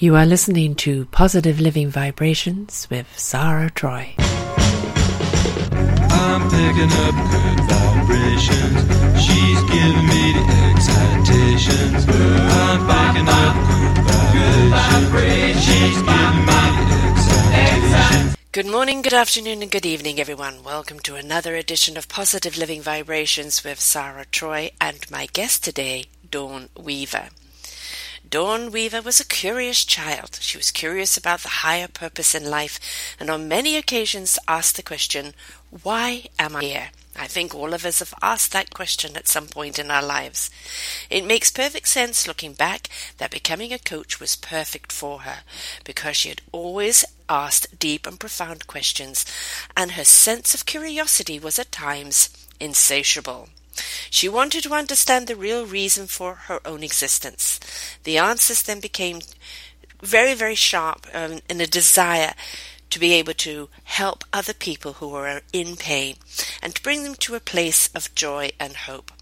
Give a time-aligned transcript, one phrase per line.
[0.00, 4.14] You are listening to Positive Living Vibrations with Sarah Troy.
[4.16, 8.78] I'm picking up good vibrations.
[9.20, 12.06] She's giving me the excitations.
[12.06, 13.56] I'm picking up
[14.32, 15.64] good vibrations.
[15.64, 18.36] She's giving me the excitations.
[18.52, 20.62] Good morning, good afternoon, and good evening, everyone.
[20.62, 26.04] Welcome to another edition of Positive Living Vibrations with Sarah Troy and my guest today,
[26.30, 27.30] Dawn Weaver.
[28.30, 30.38] Dawn Weaver was a curious child.
[30.42, 32.78] She was curious about the higher purpose in life
[33.18, 35.34] and on many occasions asked the question,
[35.70, 36.90] Why am I here?
[37.16, 40.50] I think all of us have asked that question at some point in our lives.
[41.08, 45.38] It makes perfect sense looking back that becoming a coach was perfect for her
[45.84, 49.24] because she had always asked deep and profound questions
[49.74, 52.28] and her sense of curiosity was at times
[52.60, 53.48] insatiable.
[54.10, 57.60] She wanted to understand the real reason for her own existence.
[58.04, 59.20] The answers then became
[60.02, 62.34] very, very sharp um, in a desire
[62.90, 66.16] to be able to help other people who are in pain
[66.62, 69.12] and to bring them to a place of joy and hope.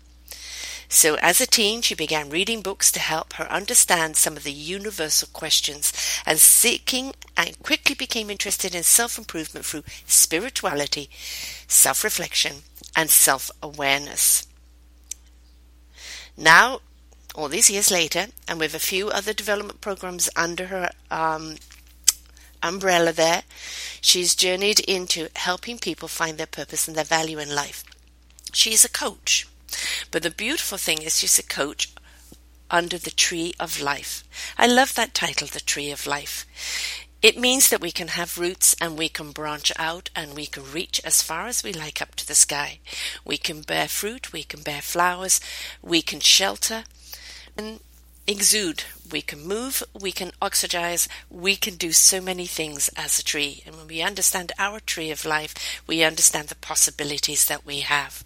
[0.88, 4.52] So, as a teen, she began reading books to help her understand some of the
[4.52, 5.92] universal questions
[6.24, 11.10] and seeking and quickly became interested in self improvement through spirituality,
[11.66, 12.62] self reflection,
[12.94, 14.45] and self awareness.
[16.36, 16.80] Now,
[17.34, 21.56] all these years later, and with a few other development programs under her um,
[22.62, 23.42] umbrella there,
[24.00, 27.84] she's journeyed into helping people find their purpose and their value in life.
[28.52, 29.46] She's a coach.
[30.10, 31.92] But the beautiful thing is she's a coach
[32.70, 34.24] under the tree of life.
[34.58, 36.46] I love that title, The Tree of Life.
[37.27, 40.62] It means that we can have roots and we can branch out and we can
[40.62, 42.78] reach as far as we like up to the sky.
[43.24, 45.41] We can bear fruit, we can bear flowers,
[45.82, 46.84] we can shelter
[47.58, 47.80] and
[48.28, 48.84] exude.
[49.10, 53.64] We can move, we can oxygize, we can do so many things as a tree.
[53.66, 58.22] And when we understand our tree of life, we understand the possibilities that we have.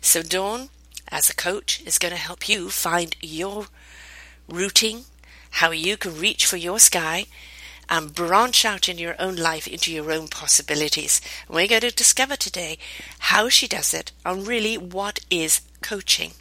[0.00, 0.68] So Dawn,
[1.08, 3.66] as a coach, is going to help you find your
[4.48, 5.06] rooting,
[5.50, 7.26] how you can reach for your sky,
[7.90, 11.20] and branch out in your own life into your own possibilities.
[11.46, 12.78] And we're going to discover today
[13.18, 16.32] how she does it and really what is coaching.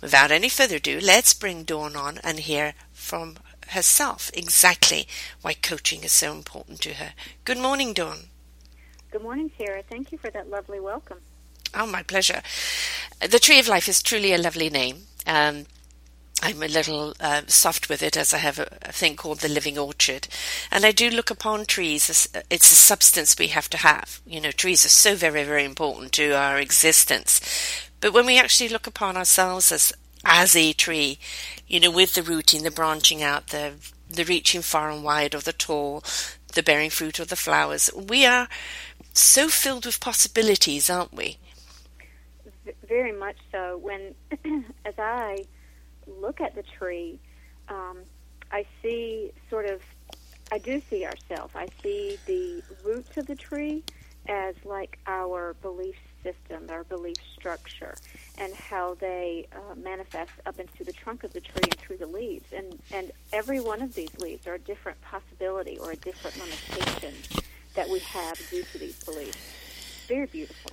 [0.00, 3.36] Without any further ado, let's bring Dawn on and hear from
[3.68, 5.08] herself exactly
[5.42, 7.14] why coaching is so important to her.
[7.44, 8.28] Good morning, Dawn.
[9.10, 9.82] Good morning, Sarah.
[9.88, 11.18] Thank you for that lovely welcome.
[11.74, 12.42] Oh, my pleasure.
[13.20, 15.04] The Tree of Life is truly a lovely name.
[15.26, 15.66] Um,
[16.44, 19.48] I'm a little uh, soft with it as I have a, a, thing called the
[19.48, 20.28] living orchard.
[20.70, 24.20] And I do look upon trees as it's a substance we have to have.
[24.26, 27.40] You know, trees are so very, very important to our existence.
[28.02, 31.18] But when we actually look upon ourselves as, as a tree,
[31.66, 33.72] you know, with the rooting, the branching out, the,
[34.10, 36.04] the reaching far and wide or the tall,
[36.52, 38.48] the bearing fruit or the flowers, we are
[39.14, 41.38] so filled with possibilities, aren't we?
[42.86, 43.78] Very much so.
[43.78, 44.14] When,
[44.84, 45.46] as I
[46.24, 47.18] look at the tree,
[47.68, 47.98] um,
[48.50, 49.82] I see sort of,
[50.50, 51.54] I do see ourselves.
[51.54, 53.82] I see the roots of the tree
[54.26, 57.94] as like our belief system, our belief structure,
[58.38, 62.06] and how they uh, manifest up into the trunk of the tree and through the
[62.06, 62.52] leaves.
[62.52, 67.14] And, and every one of these leaves are a different possibility or a different limitation
[67.74, 69.36] that we have due to these beliefs.
[70.08, 70.70] Very beautiful.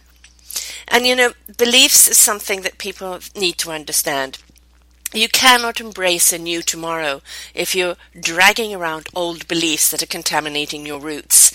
[0.87, 4.39] And you know, beliefs is something that people need to understand.
[5.13, 7.21] You cannot embrace a new tomorrow
[7.53, 11.51] if you're dragging around old beliefs that are contaminating your roots.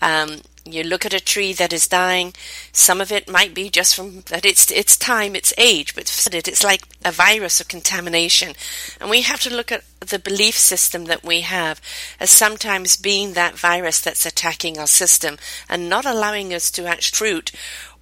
[0.00, 2.34] Um, you look at a tree that is dying.
[2.70, 6.62] Some of it might be just from that it's its time, its age, but it's
[6.62, 8.54] like a virus of contamination.
[9.00, 11.80] And we have to look at the belief system that we have
[12.20, 15.36] as sometimes being that virus that's attacking our system
[15.68, 17.50] and not allowing us to act fruit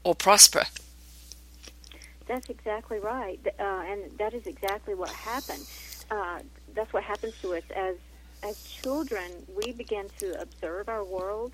[0.05, 0.65] or prosper.
[2.29, 5.65] That's exactly right, uh, and that is exactly what happened.
[6.11, 6.41] Uh,
[6.75, 7.97] that's what happens to us as
[8.43, 9.33] as children.
[9.57, 11.53] We begin to observe our world,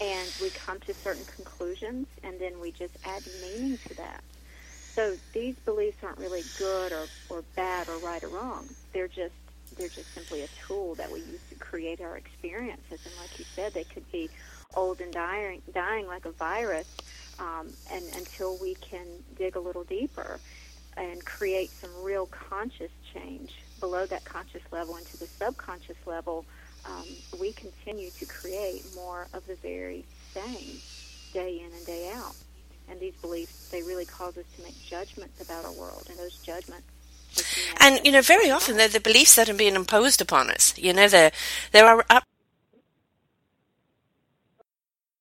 [0.00, 4.22] and we come to certain conclusions, and then we just add meaning to that.
[4.94, 8.66] So these beliefs aren't really good or, or bad or right or wrong.
[8.92, 9.34] They're just
[9.76, 13.00] they're just simply a tool that we use to create our experiences.
[13.04, 14.30] And like you said, they could be
[14.74, 16.86] old and dying, dying like a virus,
[17.38, 19.06] um, and until we can
[19.36, 20.40] dig a little deeper
[20.96, 26.44] and create some real conscious change below that conscious level into the subconscious level,
[26.86, 27.04] um,
[27.38, 30.78] we continue to create more of the very same
[31.32, 32.34] day in and day out.
[32.88, 36.36] And these beliefs, they really cause us to make judgments about our world, and those
[36.38, 36.86] judgments
[37.80, 40.72] And you know, very often they're the beliefs that are being imposed upon us.
[40.78, 41.32] You know, there
[41.72, 42.04] there are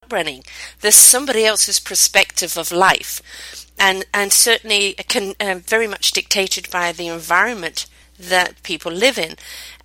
[0.06, 0.44] up running.
[0.82, 3.22] There's somebody else's perspective of life,
[3.80, 7.88] and and certainly can uh, very much dictated by the environment
[8.20, 9.36] that people live in.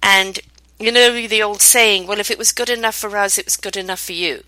[0.02, 0.40] And
[0.78, 3.56] you know the old saying, well, if it was good enough for us, it was
[3.56, 4.44] good enough for you.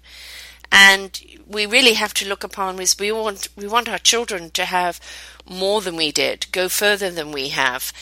[0.71, 4.65] And we really have to look upon is we want we want our children to
[4.65, 5.01] have
[5.49, 7.93] more than we did, go further than we have,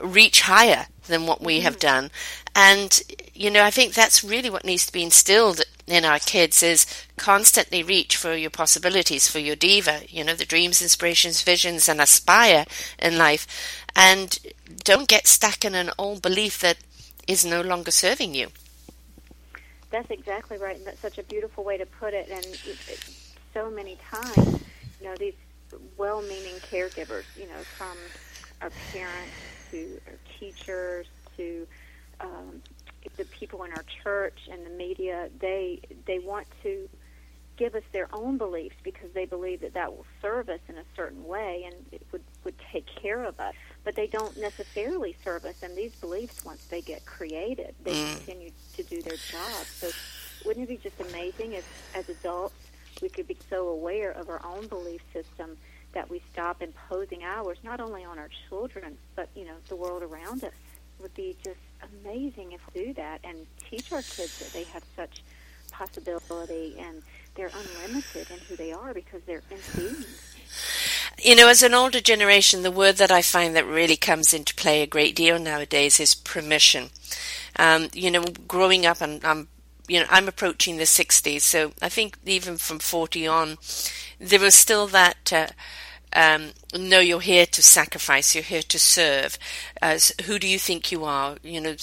[0.00, 2.10] reach higher than what we have done.
[2.58, 3.00] And
[3.34, 6.86] you know, I think that's really what needs to be instilled in our kids is
[7.16, 12.00] constantly reach for your possibilities, for your diva, you know, the dreams, inspirations, visions, and
[12.00, 12.64] aspire
[12.98, 13.46] in life.
[13.94, 14.36] And
[14.82, 16.78] don't get stuck in an old belief that
[17.28, 18.48] is no longer serving you.
[19.90, 22.28] That's exactly right, and that's such a beautiful way to put it.
[22.28, 22.44] And
[23.54, 24.60] so many times,
[25.00, 25.34] you know, these
[25.96, 27.96] well-meaning caregivers, you know, from
[28.60, 29.32] our parents
[29.70, 31.06] to our teachers
[31.36, 31.68] to
[32.20, 32.62] um,
[33.16, 36.88] the people in our church and the media, they they want to
[37.56, 40.84] give us their own beliefs because they believe that that will serve us in a
[40.94, 43.54] certain way and it would would take care of us.
[43.84, 48.16] But they don't necessarily serve us, and these beliefs, once they get created, they mm.
[48.16, 49.64] continue to do their job.
[49.66, 49.90] So,
[50.44, 52.54] wouldn't it be just amazing if, as adults,
[53.00, 55.56] we could be so aware of our own belief system
[55.92, 60.02] that we stop imposing ours not only on our children but you know the world
[60.02, 60.52] around us?
[60.98, 64.64] It would be just amazing if we do that and teach our kids that they
[64.64, 65.22] have such
[65.70, 67.02] possibility and
[67.34, 70.04] they're unlimited in who they are because they're in.
[71.20, 74.54] You know, as an older generation, the word that I find that really comes into
[74.54, 76.90] play a great deal nowadays is permission.
[77.56, 79.48] Um, you know, growing up, and I'm,
[79.88, 83.58] you know, I'm approaching the 60s, so I think even from 40 on,
[84.20, 85.32] there was still that.
[85.32, 85.48] Uh,
[86.14, 88.34] um, no, you're here to sacrifice.
[88.34, 89.38] You're here to serve.
[89.80, 91.36] As who do you think you are?
[91.42, 91.76] You know,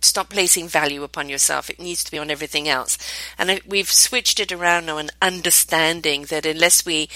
[0.00, 1.70] stop placing value upon yourself.
[1.70, 2.98] It needs to be on everything else.
[3.36, 7.08] And we've switched it around now and understanding that unless we,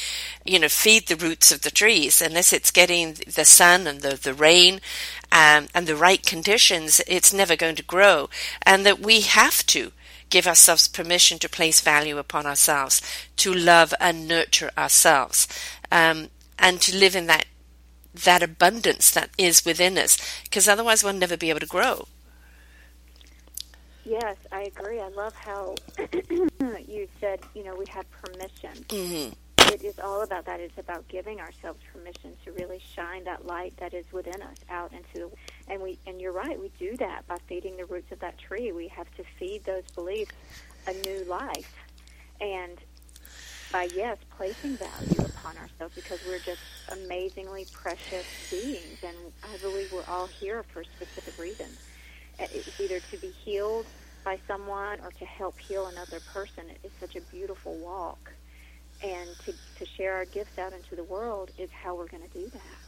[0.45, 4.17] you know, feed the roots of the trees, unless it's getting the sun and the,
[4.17, 4.81] the rain
[5.31, 8.29] um, and the right conditions, it's never going to grow.
[8.63, 9.93] And that we have to
[10.31, 13.03] give ourselves permission to place value upon ourselves,
[13.37, 15.47] to love and nurture ourselves,
[15.91, 16.29] um,
[16.63, 17.45] and to live in that
[18.15, 22.07] that abundance that is within us, because otherwise we'll never be able to grow.
[24.05, 25.01] Yes, I agree.
[25.01, 25.77] I love how
[26.87, 28.85] you said, you know, we have permission.
[28.89, 29.33] Mm-hmm.
[29.73, 30.61] It is all about that.
[30.61, 34.93] It's about giving ourselves permission to really shine that light that is within us out
[34.93, 38.19] into the and we and you're right, we do that by feeding the roots of
[38.21, 38.73] that tree.
[38.73, 40.35] We have to feed those beliefs
[40.87, 41.75] a new life.
[42.41, 42.79] And
[43.73, 46.61] by yes, placing value upon ourselves because we're just
[46.93, 51.79] amazingly precious beings and I believe we're all here for a specific reason
[52.41, 53.89] uh, it's either to be healed
[54.25, 56.65] by someone or to help heal another person.
[56.85, 58.31] It's such a beautiful walk.
[59.03, 62.39] And to, to share our gifts out into the world is how we're going to
[62.39, 62.82] do that.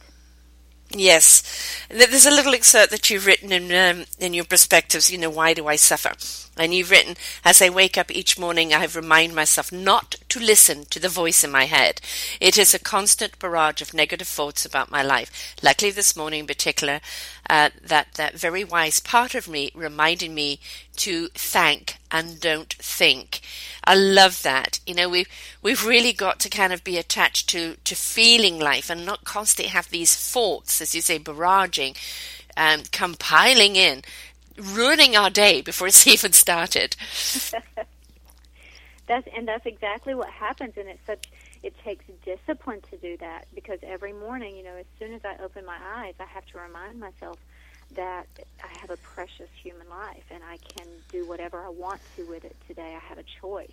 [0.91, 1.43] Yes.
[1.89, 5.53] There's a little excerpt that you've written in, um, in your perspectives, you know, why
[5.53, 6.13] do I suffer?
[6.57, 10.85] And you've written, as I wake up each morning, I remind myself not to listen
[10.85, 11.99] to the voice in my head.
[12.39, 15.55] It is a constant barrage of negative thoughts about my life.
[15.61, 17.01] Luckily, this morning in particular,
[17.49, 20.59] uh, that, that very wise part of me reminded me
[20.97, 23.41] to thank and don't think.
[23.83, 24.79] I love that.
[24.85, 25.29] You know, we've,
[25.61, 29.71] we've really got to kind of be attached to, to feeling life and not constantly
[29.71, 31.95] have these thoughts, as you say, barraging,
[32.57, 34.03] um, compiling in
[34.57, 36.95] ruining our day before it's even started.
[39.07, 41.25] that's and that's exactly what happens, and it's such.
[41.63, 45.35] It takes discipline to do that because every morning, you know, as soon as I
[45.43, 47.39] open my eyes, I have to remind myself
[47.95, 48.27] that
[48.63, 52.43] I have a precious human life and I can do whatever I want to with
[52.43, 52.95] it today.
[52.95, 53.71] I have a choice.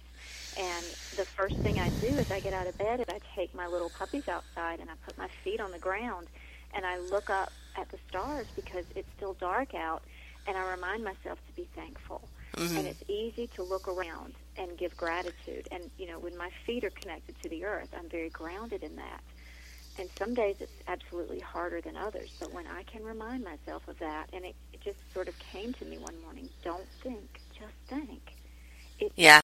[0.59, 0.85] And
[1.17, 3.67] the first thing I do is I get out of bed and I take my
[3.67, 6.29] little puppies outside and I put my feet on the ground
[6.75, 10.03] and I look up at the stars because it's still dark out
[10.47, 12.23] and I remind myself to be thankful.
[12.57, 12.77] Mm-hmm.
[12.77, 15.69] And it's easy to look around and give gratitude.
[15.71, 18.97] And, you know, when my feet are connected to the earth, I'm very grounded in
[18.97, 19.21] that.
[19.99, 22.31] And some days it's absolutely harder than others.
[22.41, 25.73] But when I can remind myself of that, and it, it just sort of came
[25.75, 28.35] to me one morning don't think, just think.
[28.99, 29.41] It yeah.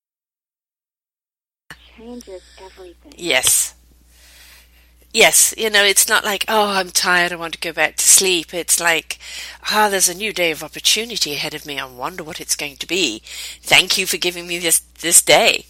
[1.96, 3.12] changes everything.
[3.16, 3.74] Yes
[5.12, 8.04] yes, you know, it's not like, oh, I'm tired, I want to go back to
[8.04, 8.52] sleep.
[8.54, 9.18] It's like,
[9.70, 11.78] ah, oh, there's a new day of opportunity ahead of me.
[11.78, 13.22] I wonder what it's going to be.
[13.62, 15.66] Thank you for giving me this, this day.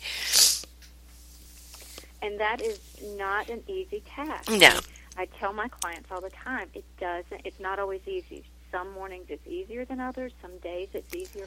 [2.21, 4.51] And that is not an easy task.
[4.51, 4.79] No.
[5.17, 7.43] I tell my clients all the time, it doesn't.
[7.45, 8.45] It's not always easy.
[8.71, 10.33] Some mornings it's easier than others.
[10.41, 11.47] Some days it's easier,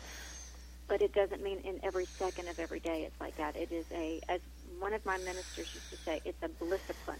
[0.87, 3.55] but it doesn't mean in every second of every day it's like that.
[3.55, 4.41] It is a, as
[4.79, 7.19] one of my ministers used to say, it's a blissipline.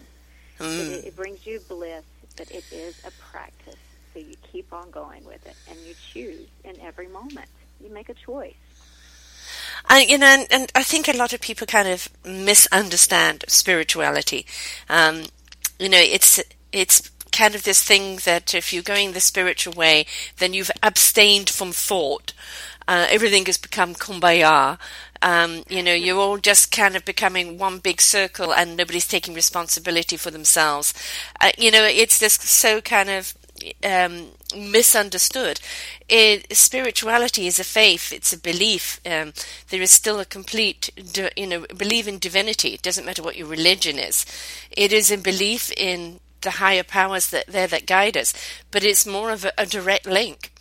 [0.59, 0.91] Mm.
[0.91, 2.03] It, it brings you bliss,
[2.35, 3.75] but it is a practice.
[4.13, 7.47] So you keep on going with it, and you choose in every moment.
[7.79, 8.55] You make a choice.
[9.85, 14.45] I, you know, and, and I think a lot of people kind of misunderstand spirituality.
[14.89, 15.23] Um,
[15.79, 20.05] you know, it's it's kind of this thing that if you're going the spiritual way,
[20.37, 22.33] then you've abstained from thought.
[22.87, 24.77] Uh, everything has become kumbaya.
[25.21, 29.33] Um, you know, you're all just kind of becoming one big circle, and nobody's taking
[29.33, 30.93] responsibility for themselves.
[31.39, 33.35] Uh, you know, it's this so kind of
[33.83, 35.59] um, misunderstood.
[36.09, 38.99] It, spirituality is a faith; it's a belief.
[39.05, 39.33] Um,
[39.69, 40.89] there is still a complete,
[41.35, 42.69] you know, believe in divinity.
[42.73, 44.25] It doesn't matter what your religion is.
[44.71, 48.33] It is a belief in the higher powers that there that guide us,
[48.71, 50.51] but it's more of a, a direct link.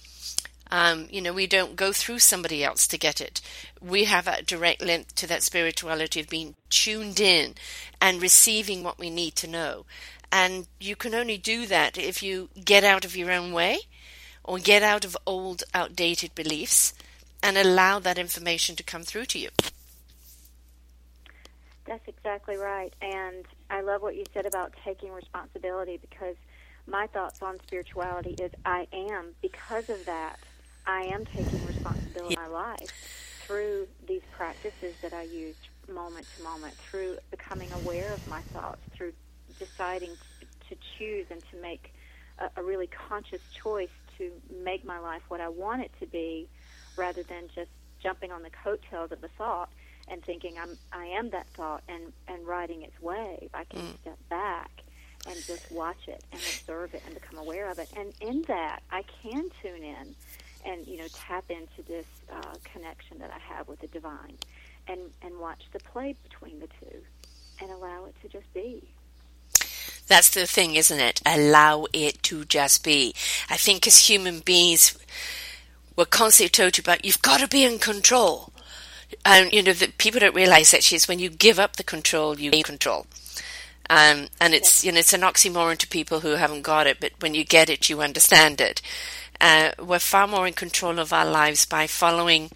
[0.70, 3.40] Um, you know, we don't go through somebody else to get it.
[3.80, 7.54] We have a direct link to that spirituality of being tuned in
[8.00, 9.84] and receiving what we need to know.
[10.32, 13.80] And you can only do that if you get out of your own way
[14.44, 16.94] or get out of old, outdated beliefs
[17.42, 19.48] and allow that information to come through to you.
[21.86, 22.92] That's exactly right.
[23.02, 26.36] And I love what you said about taking responsibility because
[26.86, 30.38] my thoughts on spirituality is I am, because of that,
[30.86, 32.90] I am taking responsibility in my life
[33.46, 35.56] through these practices that I use
[35.92, 39.12] moment to moment, through becoming aware of my thoughts, through
[39.60, 40.16] deciding
[40.68, 41.92] to choose and to make
[42.38, 43.88] a, a really conscious choice
[44.18, 44.30] to
[44.64, 46.48] make my life what I want it to be
[46.96, 47.70] rather than just
[48.02, 49.68] jumping on the coattails of the thought
[50.08, 53.50] and thinking I'm I am that thought and and riding its wave.
[53.54, 54.00] I can Mm.
[54.00, 54.70] step back
[55.26, 57.88] and just watch it and observe it and become aware of it.
[57.96, 60.14] And in that, I can tune in
[60.64, 64.36] and you know tap into this uh, connection that I have with the divine,
[64.88, 66.98] and and watch the play between the two,
[67.60, 68.88] and allow it to just be.
[70.10, 71.22] That's the thing, isn't it?
[71.24, 73.14] Allow it to just be.
[73.48, 74.98] I think as human beings,
[75.94, 78.52] we're constantly told about you've got to be in control.
[79.24, 82.40] And you know that people don't realize actually it's when you give up the control,
[82.40, 83.06] you gain control.
[83.88, 87.12] Um, and it's you know it's an oxymoron to people who haven't got it, but
[87.20, 88.82] when you get it, you understand it.
[89.40, 92.50] Uh, we're far more in control of our lives by following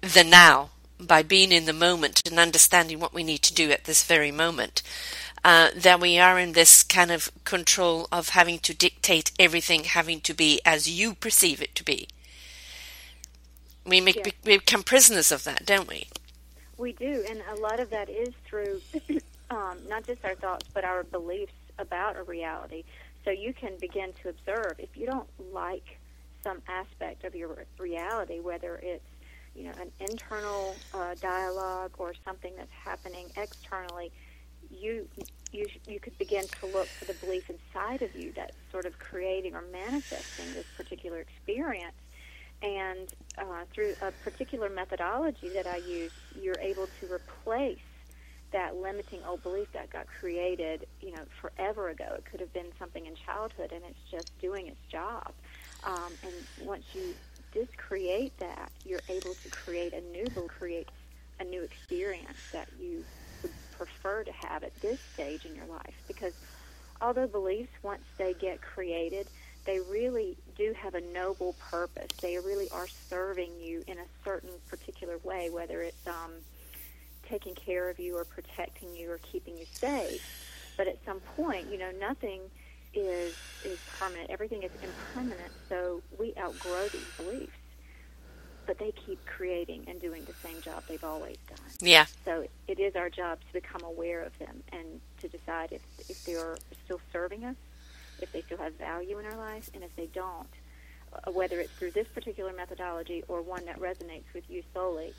[0.00, 3.84] the now, by being in the moment and understanding what we need to do at
[3.84, 4.82] this very moment.
[5.42, 10.20] Uh, than we are in this kind of control of having to dictate everything having
[10.20, 12.06] to be as you perceive it to be.
[13.86, 14.32] We make Yeah.
[14.44, 16.08] we become prisoners of that, don't we?
[16.76, 18.82] We do, and a lot of that is through
[19.50, 22.84] um, not just our thoughts, but our beliefs about a reality.
[23.24, 25.98] So you can begin to observe if you don't like
[26.42, 29.04] some aspect of your reality, whether it's
[29.54, 34.12] you know an internal uh, dialogue or something that's happening externally.
[34.70, 35.08] You
[35.52, 38.98] you you could begin to look for the belief inside of you that's sort of
[38.98, 41.94] creating or manifesting this particular experience
[42.62, 43.08] and
[43.38, 47.78] uh, through a particular methodology that I use, you're able to replace
[48.52, 52.16] that limiting old belief that got created, you know, forever ago.
[52.18, 55.32] It could have been something in childhood, and it's just doing its job.
[55.84, 57.14] Um, and once you
[57.52, 60.88] discreate that, you're able to create a new belief, create
[61.38, 63.04] a new experience that you
[63.80, 65.94] prefer to have at this stage in your life.
[66.06, 66.34] Because
[67.00, 69.26] although beliefs, once they get created,
[69.64, 72.08] they really do have a noble purpose.
[72.20, 76.32] They really are serving you in a certain particular way, whether it's um,
[77.26, 80.22] taking care of you or protecting you or keeping you safe.
[80.76, 82.40] But at some point, you know, nothing
[82.92, 83.34] is
[83.64, 84.30] is permanent.
[84.30, 85.52] Everything is impermanent.
[85.68, 87.52] So we outgrow these beliefs,
[88.70, 91.58] but they keep creating and doing the same job they've always done.
[91.80, 92.06] Yeah.
[92.24, 96.24] So it is our job to become aware of them and to decide if if
[96.24, 97.56] they are still serving us,
[98.20, 100.46] if they still have value in our life, and if they don't,
[101.12, 105.14] uh, whether it's through this particular methodology or one that resonates with you solely,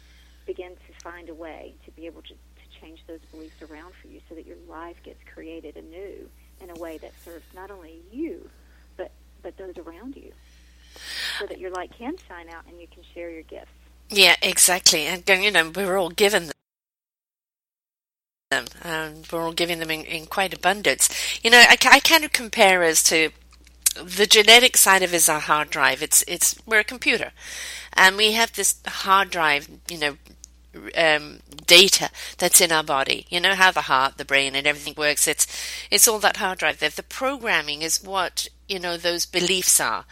[0.45, 4.07] begin to find a way to be able to, to change those beliefs around for
[4.07, 6.29] you so that your life gets created anew
[6.61, 8.49] in a way that serves not only you,
[8.95, 9.11] but
[9.43, 10.31] but those around you,
[11.39, 13.71] so that your light can shine out and you can share your gifts.
[14.09, 15.05] Yeah, exactly.
[15.05, 16.51] And you know, we're all given
[18.49, 18.65] them.
[18.83, 21.09] Um, we're all giving them in, in quite abundance.
[21.41, 23.29] You know, I, I kind of compare us to
[23.95, 26.01] the genetic side of it is our hard drive.
[26.01, 27.31] It's it's we're a computer,
[27.93, 29.69] and we have this hard drive.
[29.89, 30.17] You know,
[30.95, 33.25] um, data that's in our body.
[33.29, 35.27] You know how the heart, the brain, and everything works.
[35.27, 35.47] It's
[35.89, 36.89] it's all that hard drive there.
[36.89, 40.05] The programming is what you know those beliefs are.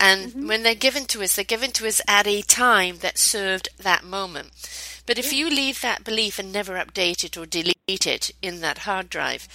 [0.00, 0.48] And mm-hmm.
[0.48, 4.04] when they're given to us, they're given to us at a time that served that
[4.04, 4.50] moment.
[5.06, 5.38] But if yeah.
[5.38, 7.74] you leave that belief and never update it or delete
[8.06, 9.46] it in that hard drive,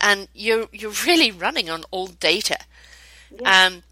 [0.00, 2.58] and you're you're really running on old data,
[3.30, 3.66] yeah.
[3.66, 3.82] um,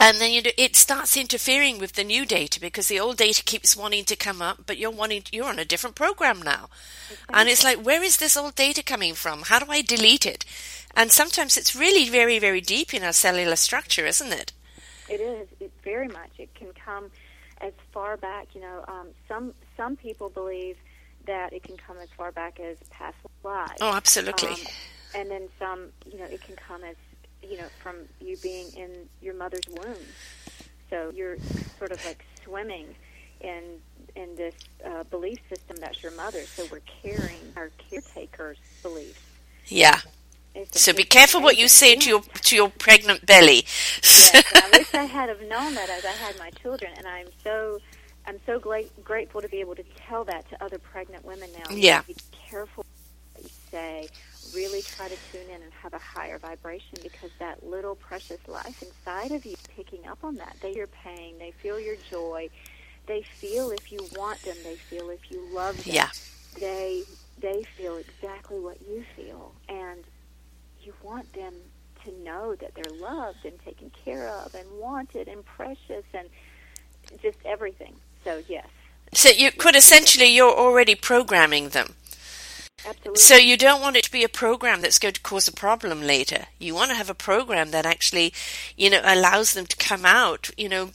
[0.00, 3.76] and then you it starts interfering with the new data because the old data keeps
[3.76, 6.68] wanting to come up, but you're wanting you're on a different program now,
[7.10, 7.34] exactly.
[7.34, 9.42] and it's like where is this old data coming from?
[9.42, 10.44] How do I delete it?
[10.94, 14.52] And sometimes it's really very very deep in our cellular structure, isn't it?
[15.08, 15.48] It is.
[15.60, 16.30] It very much.
[16.38, 17.10] It can come
[17.60, 18.54] as far back.
[18.54, 20.76] You know, um, some some people believe
[21.26, 23.78] that it can come as far back as past lives.
[23.80, 24.50] Oh, absolutely.
[24.50, 24.56] Um,
[25.14, 25.88] and then some.
[26.10, 26.96] You know, it can come as
[27.42, 29.96] you know from you being in your mother's womb.
[30.90, 31.36] So you're
[31.78, 32.94] sort of like swimming
[33.40, 33.62] in
[34.14, 36.42] in this uh, belief system that's your mother.
[36.42, 39.20] So we're carrying our caretaker's beliefs.
[39.66, 40.00] Yeah.
[40.72, 43.64] So be careful what you say to your to your pregnant belly.
[44.02, 47.28] yes, I wish I had have known that as I had my children, and I'm
[47.42, 47.80] so
[48.26, 51.74] I'm so gla- grateful to be able to tell that to other pregnant women now.
[51.74, 52.02] Yeah.
[52.06, 52.84] Be careful
[53.34, 54.08] what you say.
[54.54, 58.82] Really try to tune in and have a higher vibration because that little precious life
[58.82, 60.56] inside of you picking up on that.
[60.60, 61.38] They hear pain.
[61.38, 62.48] They feel your joy.
[63.06, 64.56] They feel if you want them.
[64.64, 65.94] They feel if you love them.
[65.94, 66.10] Yeah.
[66.58, 67.02] They
[67.38, 70.02] they feel exactly what you feel, and
[70.86, 71.52] you want them
[72.04, 76.28] to know that they're loved and taken care of and wanted and precious and
[77.20, 77.94] just everything.
[78.24, 78.68] So yes.
[79.12, 81.94] So you could essentially you're already programming them.
[82.86, 83.20] Absolutely.
[83.20, 86.02] So you don't want it to be a program that's going to cause a problem
[86.02, 86.46] later.
[86.58, 88.32] You want to have a program that actually,
[88.76, 90.90] you know, allows them to come out, you know,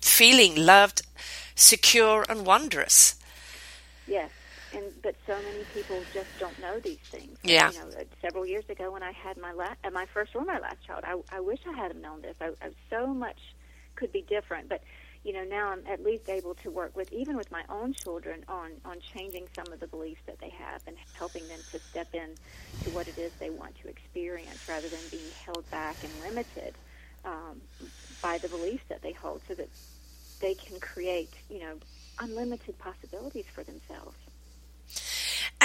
[0.00, 1.02] feeling loved,
[1.56, 3.16] secure and wondrous.
[4.06, 4.30] Yes
[4.74, 7.38] and but so many people just don't know these things.
[7.42, 7.70] Yeah.
[7.70, 7.90] You know,
[8.20, 11.04] several years ago when I had my last, uh, my first or my last child,
[11.04, 12.36] I, I wish I had known this.
[12.40, 13.38] I, I so much
[13.96, 14.82] could be different, but
[15.22, 18.44] you know now I'm at least able to work with even with my own children
[18.48, 22.08] on on changing some of the beliefs that they have and helping them to step
[22.12, 22.36] in
[22.82, 26.76] to what it is they want to experience rather than being held back and limited
[27.24, 27.60] um,
[28.20, 29.70] by the beliefs that they hold, so that
[30.40, 31.74] they can create you know
[32.18, 34.16] unlimited possibilities for themselves.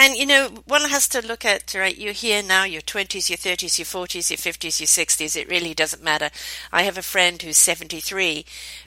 [0.02, 1.98] And you know, one has to look at right.
[1.98, 2.64] You're here now.
[2.64, 5.36] Your twenties, your thirties, your forties, your fifties, your sixties.
[5.36, 6.30] It really doesn't matter.
[6.72, 8.46] I have a friend who's seventy-three,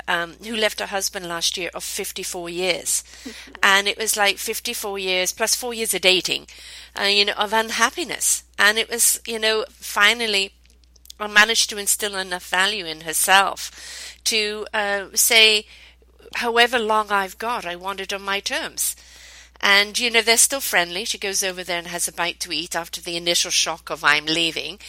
[0.08, 3.04] um, who left her husband last year of fifty-four years,
[3.62, 6.46] and it was like fifty-four years plus four years of dating,
[6.98, 8.44] uh, you know, of unhappiness.
[8.58, 10.54] And it was, you know, finally,
[11.20, 15.66] I managed to instill enough value in herself to uh, say,
[16.36, 18.96] however long I've got, I want it on my terms.
[19.62, 21.04] And, you know, they're still friendly.
[21.04, 24.02] She goes over there and has a bite to eat after the initial shock of
[24.02, 24.80] I'm leaving.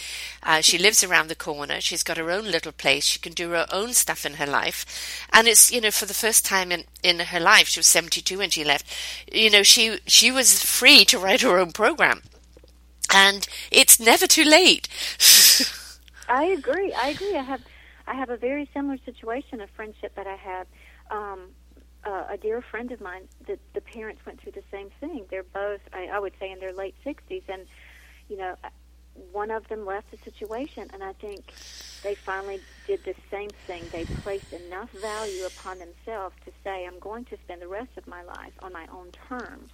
[0.42, 1.80] Uh, she lives around the corner.
[1.80, 3.06] She's got her own little place.
[3.06, 5.28] She can do her own stuff in her life.
[5.32, 8.40] And it's, you know, for the first time in, in her life, she was 72
[8.40, 8.88] when she left,
[9.32, 12.24] you know, she, she was free to write her own program.
[13.14, 14.88] And it's never too late.
[16.28, 16.92] I agree.
[16.94, 17.36] I agree.
[17.36, 17.62] I have,
[18.08, 20.68] I have a very similar situation, of friendship that I have.
[21.12, 21.50] Um,
[22.06, 25.26] uh, a dear friend of mine that the parents went through the same thing.
[25.30, 27.66] They're both, I, I would say, in their late 60s, and
[28.30, 28.56] you know,
[29.32, 31.44] one of them left the situation, and I think
[32.04, 33.84] they finally did the same thing.
[33.92, 38.08] They placed enough value upon themselves to say, "I'm going to spend the rest of
[38.08, 39.72] my life on my own terms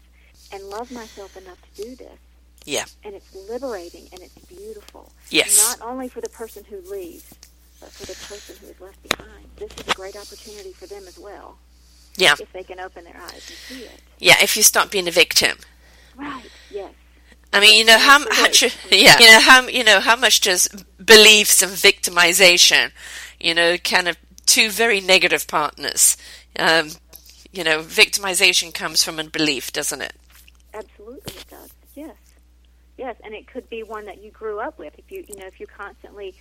[0.51, 2.19] and love myself enough to do this."
[2.65, 2.85] Yeah.
[3.03, 5.11] And it's liberating and it's beautiful.
[5.29, 5.57] Yes.
[5.57, 7.33] Not only for the person who leaves,
[7.79, 9.45] but for the person who is left behind.
[9.55, 11.57] This is a great opportunity for them as well.
[12.15, 12.35] Yeah.
[12.39, 14.01] If they can open their eyes and see it.
[14.19, 15.57] Yeah, if you stop being a victim.
[16.15, 16.43] Right.
[16.69, 16.93] Yes.
[17.51, 20.67] I mean, you know how much, yeah, you know how you know how much does
[21.03, 22.91] beliefs and victimization,
[23.39, 26.15] you know, kind of two very negative partners.
[26.57, 26.89] Um,
[27.51, 30.13] you know, victimization comes from a belief, doesn't it?
[30.73, 31.73] Absolutely, it does.
[31.95, 32.15] Yes,
[32.97, 34.93] yes, and it could be one that you grew up with.
[34.99, 36.35] If you, you know, if you constantly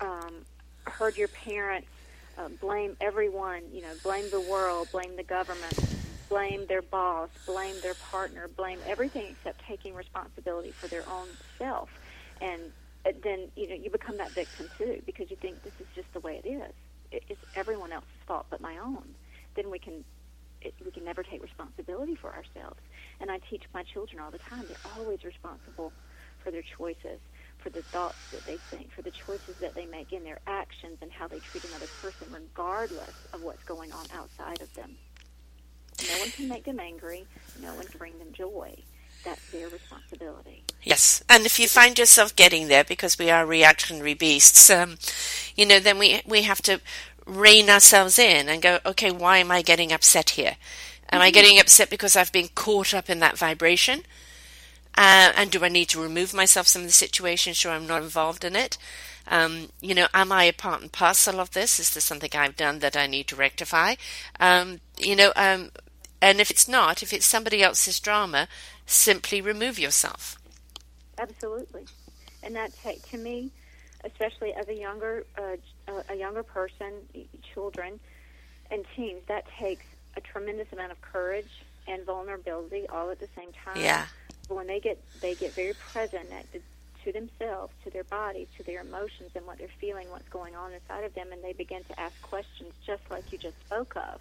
[0.00, 0.46] um,
[0.86, 1.88] heard your parents
[2.38, 5.78] uh, blame everyone, you know, blame the world, blame the government,
[6.28, 11.88] blame their boss, blame their partner, blame everything except taking responsibility for their own self.
[12.40, 12.72] And
[13.06, 16.12] uh, then, you know, you become that victim too because you think this is just
[16.12, 16.72] the way it is.
[17.12, 19.04] It's everyone else's fault but my own.
[19.54, 20.04] Then we can
[20.60, 22.80] it, we can never take responsibility for ourselves.
[23.20, 24.64] And I teach my children all the time.
[24.66, 25.92] They're always responsible
[26.42, 27.20] for their choices
[27.66, 30.98] for the thoughts that they think, for the choices that they make in their actions
[31.02, 34.96] and how they treat another person, regardless of what's going on outside of them.
[36.08, 37.26] No one can make them angry.
[37.60, 38.76] No one can bring them joy.
[39.24, 40.62] That's their responsibility.
[40.84, 44.98] Yes, and if you find yourself getting there because we are reactionary beasts, um,
[45.56, 46.80] you know, then we we have to
[47.26, 50.56] rein ourselves in and go, okay, why am I getting upset here?
[51.10, 54.02] Am I getting upset because I've been caught up in that vibration?
[54.96, 58.44] Uh, and do I need to remove myself from the situation so I'm not involved
[58.44, 58.78] in it?
[59.28, 61.78] Um, you know, am I a part and parcel of this?
[61.78, 63.96] Is this something I've done that I need to rectify?
[64.40, 65.70] Um, you know, um,
[66.22, 68.48] and if it's not, if it's somebody else's drama,
[68.86, 70.38] simply remove yourself.
[71.18, 71.84] Absolutely,
[72.42, 72.72] and that
[73.10, 73.50] to me,
[74.04, 75.56] especially as a younger uh,
[76.08, 76.92] a younger person,
[77.52, 77.98] children
[78.70, 79.84] and teens, that takes
[80.16, 83.80] a tremendous amount of courage and vulnerability all at the same time.
[83.80, 84.06] Yeah.
[84.48, 86.60] When they get they get very present at the,
[87.04, 90.72] to themselves, to their bodies, to their emotions, and what they're feeling, what's going on
[90.72, 94.20] inside of them, and they begin to ask questions, just like you just spoke of.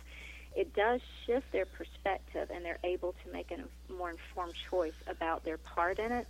[0.56, 3.58] It does shift their perspective, and they're able to make a
[3.92, 6.28] more informed choice about their part in it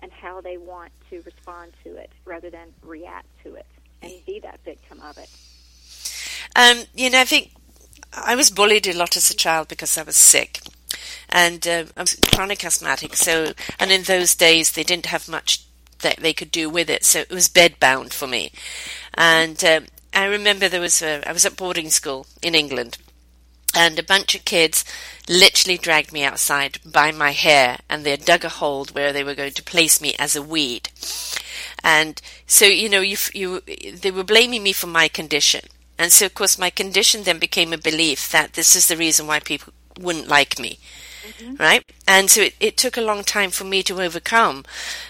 [0.00, 3.66] and how they want to respond to it, rather than react to it
[4.02, 5.28] and be that victim of it.
[6.56, 7.52] Um, you know, I think
[8.12, 10.60] I was bullied a lot as a child because I was sick.
[11.30, 15.64] And uh, I was chronic asthmatic, so and in those days they didn't have much
[16.00, 18.52] that they could do with it, so it was bedbound for me.
[19.14, 22.98] And um, I remember there was a, I was at boarding school in England,
[23.74, 24.84] and a bunch of kids
[25.28, 29.34] literally dragged me outside by my hair, and they dug a hole where they were
[29.34, 30.88] going to place me as a weed.
[31.84, 35.62] And so, you know, you, you, they were blaming me for my condition.
[35.98, 39.26] And so, of course, my condition then became a belief that this is the reason
[39.26, 40.78] why people wouldn't like me.
[41.26, 41.56] Mm-hmm.
[41.56, 41.84] Right?
[42.06, 44.64] And so it, it took a long time for me to overcome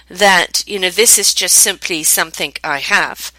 [0.09, 3.33] that, you know, this is just simply something I have.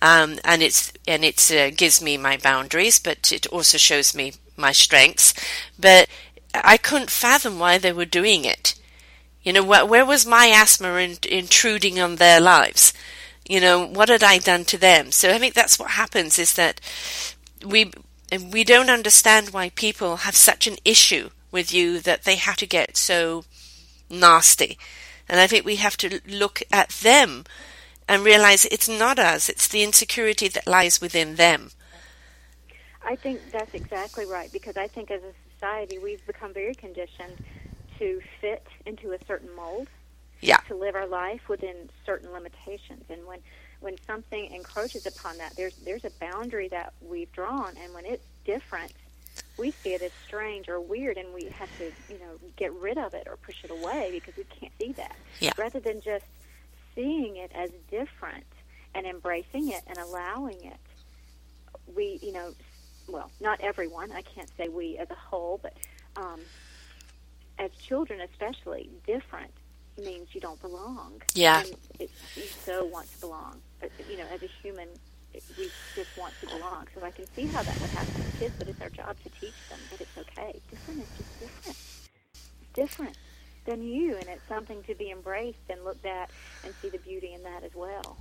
[0.00, 4.34] Um, and it's, and it uh, gives me my boundaries, but it also shows me
[4.56, 5.34] my strengths.
[5.78, 6.08] But
[6.54, 8.74] I couldn't fathom why they were doing it.
[9.42, 12.92] You know, where, where was my asthma in, intruding on their lives?
[13.48, 15.10] You know, what had I done to them?
[15.10, 16.80] So I think that's what happens is that
[17.64, 17.90] we
[18.50, 22.66] we don't understand why people have such an issue with you that they have to
[22.66, 23.44] get so
[24.10, 24.78] nasty.
[25.28, 27.44] And I think we have to look at them
[28.08, 31.70] and realize it's not us, it's the insecurity that lies within them.
[33.04, 37.36] I think that's exactly right because I think as a society we've become very conditioned
[37.98, 39.88] to fit into a certain mold.
[40.40, 40.58] Yeah.
[40.66, 43.38] To live our life within certain limitations, and when
[43.78, 48.26] when something encroaches upon that, there's there's a boundary that we've drawn, and when it's
[48.44, 48.92] different,
[49.58, 52.98] we see it as strange or weird, and we have to you know get rid
[52.98, 55.16] of it or push it away because we can't see that.
[55.40, 55.52] Yeah.
[55.58, 56.24] Rather than just
[56.94, 58.44] seeing it as different
[58.94, 60.76] and embracing it and allowing it,
[61.94, 62.52] we you know,
[63.08, 64.12] well, not everyone.
[64.12, 65.74] I can't say we as a whole, but
[66.16, 66.40] um,
[67.58, 69.50] as children especially, different
[69.98, 71.22] means you don't belong.
[71.34, 71.60] Yeah.
[71.60, 73.60] And it, you so want to belong.
[73.80, 74.88] But, you know, as a human,
[75.56, 76.88] we just want to belong.
[76.94, 79.30] So I can see how that would happen to kids, but it's our job to
[79.30, 80.60] teach them that it's okay.
[80.70, 81.76] Different is just different.
[82.60, 83.16] It's different
[83.64, 86.30] than you, and it's something to be embraced and looked at
[86.64, 88.18] and see the beauty in that as well.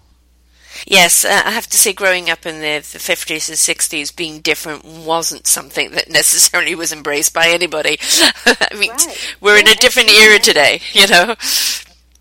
[0.87, 4.41] Yes, uh, I have to say, growing up in the, the 50s and 60s, being
[4.41, 7.99] different wasn't something that necessarily was embraced by anybody.
[8.45, 9.17] I mean, Right.
[9.41, 11.35] we're in a different era today, you know?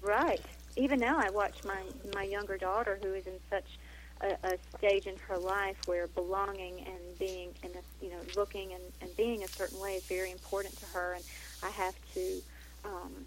[0.03, 0.45] Right.
[0.77, 3.80] Even now, I watch my my younger daughter, who is in such
[4.21, 8.73] a, a stage in her life where belonging and being in a you know looking
[8.73, 11.25] and, and being a certain way is very important to her, and
[11.63, 12.43] I have to
[12.85, 13.27] um,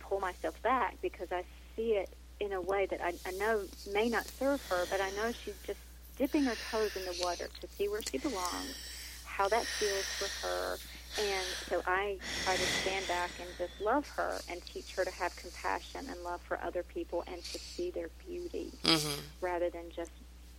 [0.00, 2.08] pull myself back because I see it
[2.40, 5.58] in a way that I, I know may not serve her, but I know she's
[5.66, 5.78] just
[6.18, 8.76] dipping her toes in the water to see where she belongs,
[9.24, 10.78] how that feels for her,
[11.18, 15.10] and so I try to stand back and just love her and teach her to
[15.10, 19.84] have compassion and love for other people and to see their beauty hmm rather than
[19.94, 20.10] just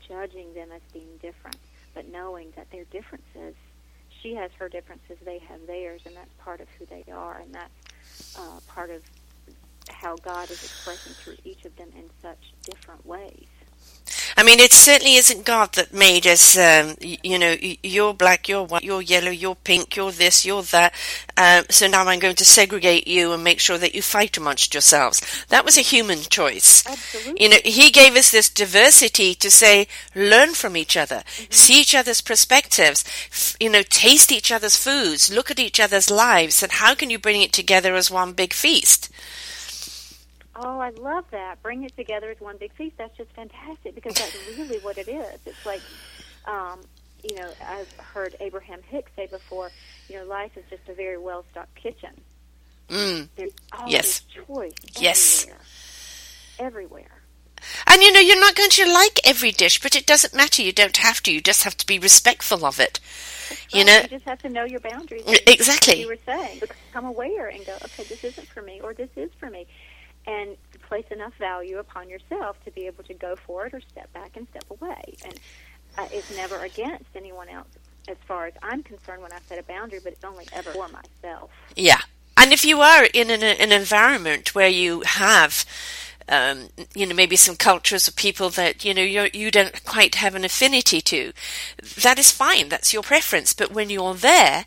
[0.08, 1.58] judging them as being different,
[1.96, 3.56] but knowing that their differences,
[4.22, 7.54] she has her differences, they have theirs, and that's part of who they are, and
[7.54, 7.74] that's
[8.36, 9.02] uh, part of
[9.90, 13.48] how God is expressing through each of them in such different ways.
[14.36, 18.64] I mean, it certainly isn't God that made us, um, you know, you're black, you're
[18.64, 20.94] white, you're yellow, you're pink, you're this, you're that.
[21.38, 24.74] Um, so now I'm going to segregate you and make sure that you fight amongst
[24.74, 25.22] yourselves.
[25.50, 26.86] That was a human choice.
[26.86, 27.44] Absolutely.
[27.44, 31.96] You know, He gave us this diversity to say, learn from each other, see each
[31.96, 36.72] other's perspectives, f- you know, taste each other's foods, look at each other's lives, and
[36.74, 39.10] how can you bring it together as one big feast?
[40.58, 41.62] Oh, I love that.
[41.62, 42.98] Bring it together as one big feast.
[42.98, 45.40] That's just fantastic because that's really what it is.
[45.46, 45.84] It's like,
[46.46, 46.82] um,
[47.24, 49.72] you know, I've heard Abraham Hicks say before,
[50.10, 52.22] you know, life is just a very well stocked kitchen.
[52.90, 53.30] Mm.
[53.38, 54.22] There's always Yes.
[54.48, 55.46] choice Yes.
[55.46, 55.68] everywhere.
[56.60, 57.24] Everywhere.
[57.88, 60.62] And you know, you're not going to like every dish, but it doesn't matter.
[60.62, 61.32] You don't have to.
[61.32, 63.00] You just have to be respectful of it.
[63.72, 65.24] You Right, know, you just have to know your boundaries.
[65.48, 66.02] Exactly.
[66.02, 69.30] You were saying become aware and go, okay, this isn't for me, or this is
[69.40, 69.68] for me,
[70.28, 74.12] and place enough value upon yourself to be able to go for it or step
[74.14, 75.16] back and step away.
[75.26, 75.40] And
[75.98, 77.68] uh, it's never against anyone else,
[78.08, 79.24] as far as I'm concerned.
[79.24, 81.50] When I set a boundary, but it's only ever for myself.
[81.76, 82.02] Yeah.
[82.36, 85.66] And if you are in an, an environment where you have,
[86.30, 90.16] um, you know, maybe some cultures of people that, you know, you're, you don't quite
[90.16, 91.34] have an affinity to,
[92.04, 92.70] that is fine.
[92.70, 93.54] That's your preference.
[93.54, 94.66] But when you're there,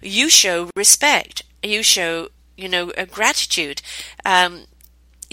[0.00, 1.42] you show respect.
[1.62, 3.82] You show, you know, gratitude.
[4.24, 4.62] Um,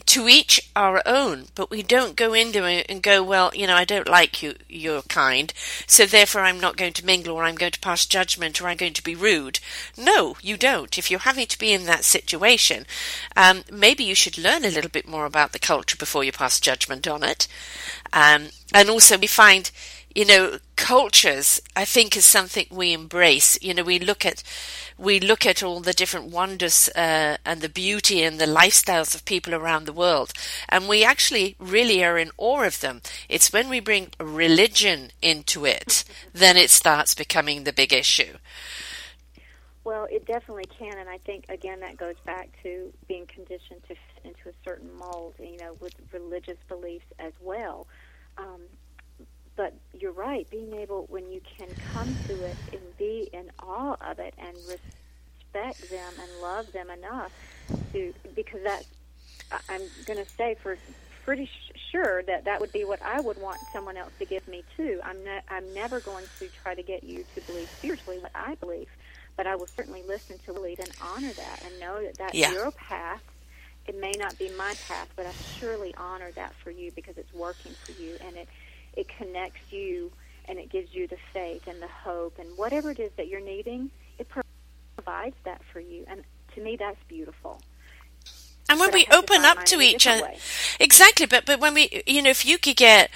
[0.08, 3.76] to each our own, but we don't go into it and go, well, you know,
[3.76, 5.54] I don't like you, your kind,
[5.86, 8.78] so therefore I'm not going to mingle or I'm going to pass judgment or I'm
[8.78, 9.60] going to be rude.
[9.98, 10.98] No, you don't.
[10.98, 12.86] If you're having to be in that situation,
[13.36, 16.60] um, maybe you should learn a little bit more about the culture before you pass
[16.60, 17.48] judgment on it.
[18.14, 19.72] Um, and also we find,
[20.16, 23.62] you know, cultures, I think, is something we embrace.
[23.62, 24.42] You know, we look at,
[24.98, 29.26] we look at all the different wonders uh, and the beauty and the lifestyles of
[29.26, 30.34] people around the world,
[30.70, 33.02] and we actually really are in awe of them.
[33.30, 38.38] It's when we bring religion into it, then it starts becoming the big issue.
[39.84, 43.96] Well, it definitely can, and I think again that goes back to being conditioned to
[43.96, 47.88] fit into a certain mold, you know, with religious beliefs as well.
[48.38, 48.62] Um,
[49.58, 53.98] but you're right, being able when you can come to it and be in awe
[54.10, 57.32] of it and respect them and love them enough
[57.92, 58.86] to because that
[59.70, 60.78] I'm going to say for
[61.26, 64.48] pretty sh- sure that that would be what I would want someone else to give
[64.48, 65.00] me too.
[65.04, 68.56] I'm ne- I'm never going to try to get you to believe spiritually what I
[68.56, 68.88] believe,
[69.36, 72.52] but I will certainly listen to believe and honor that and know that that's Yeah.
[72.52, 73.22] your path.
[73.88, 77.34] It may not be my path, but I surely honor that for you because it's
[77.34, 78.50] working for you and it
[78.96, 80.12] it connects you
[80.46, 83.42] and it gives you the faith and the hope and whatever it is that you're
[83.42, 86.06] needing, it provides that for you.
[86.08, 86.24] And
[86.56, 87.62] to me, that's beautiful.
[88.70, 90.38] And when But we have to open up to each other, way.
[90.80, 91.26] exactly.
[91.26, 93.10] But but when we, you know, if you could get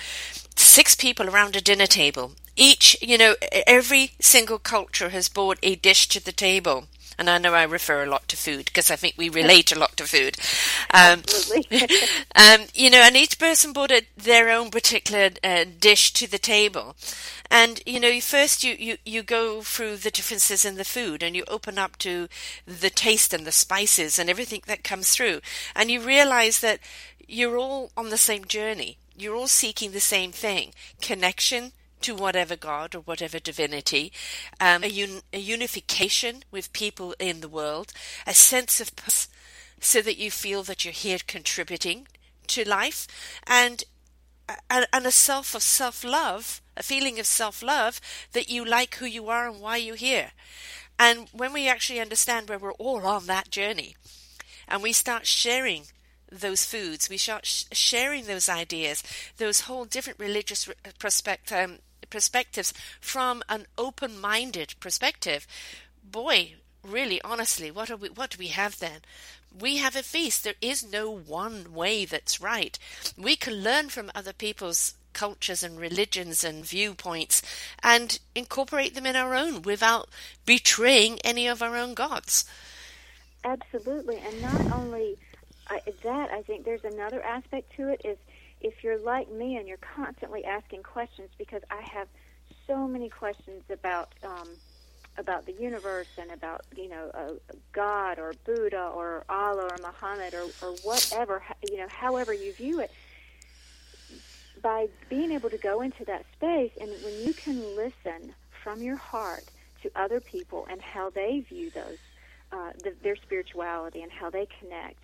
[0.56, 3.36] six people around a dinner table, each, you know,
[3.68, 6.86] every single culture has brought a dish to the table.
[7.22, 9.78] And I know I refer a lot to food because I think we relate a
[9.78, 10.38] lot to food.
[10.94, 11.88] Um, Absolutely.
[12.36, 16.40] um, you know, and each person brought a, their own particular uh, dish to the
[16.40, 16.98] table.
[17.50, 21.34] And, you know, first you, you, you go through the differences in the food and
[21.34, 22.28] you open up to
[22.66, 25.40] the taste and the spices and everything that comes through.
[25.76, 26.80] And you realize that
[27.26, 28.98] you're all on the same journey.
[29.16, 34.12] You're all seeking the same thing connection to whatever God or whatever divinity,
[34.60, 37.94] um, a, un- a unification with people in the world,
[38.28, 39.28] a sense of purpose
[39.80, 42.08] so that you feel that you're here contributing
[42.48, 43.08] to life
[43.48, 43.84] and
[44.70, 48.02] and, a self of self love, a feeling of self love
[48.34, 50.32] that you like who you are and why you're here.
[51.00, 53.96] And when we actually understand where we're all on that journey
[54.68, 55.86] and we start sharing
[56.32, 59.04] those foods, we start sh- sharing those ideas,
[59.38, 61.80] those whole different religious re- prospect, um,
[62.12, 65.48] perspectives from an open minded perspective,
[66.04, 69.02] boy, really honestly, what are we what do we have then?
[69.58, 70.44] We have a feast.
[70.44, 72.78] There is no one way that's right.
[73.18, 77.42] We can learn from other people's cultures and religions and viewpoints
[77.84, 80.10] and incorporate them in our own without
[80.46, 82.46] betraying any of our own gods.
[83.44, 85.18] Absolutely, and not only
[86.04, 88.18] that, I think there's another aspect to it is
[88.62, 92.08] if you're like me and you're constantly asking questions because I have
[92.68, 94.50] so many questions about um,
[95.18, 100.34] about the universe and about you know uh, God or Buddha or Allah or Muhammad
[100.34, 102.92] or, or whatever you know however you view it.
[104.62, 108.98] By being able to go into that space and when you can listen from your
[108.98, 109.50] heart
[109.82, 111.98] to other people and how they view those
[112.52, 115.00] uh, the, their spirituality and how they connect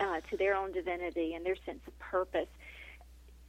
[0.00, 2.48] uh, to their own divinity and their sense of purpose,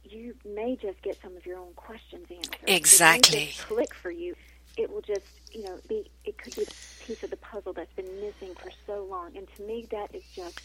[0.04, 2.56] you may just get some of your own questions answered.
[2.66, 3.50] Exactly.
[3.58, 4.34] click for you.
[4.76, 6.10] It will just, you know, be.
[6.24, 9.36] It could be the piece of the puzzle that's been missing for so long.
[9.36, 10.60] And to me, that is just.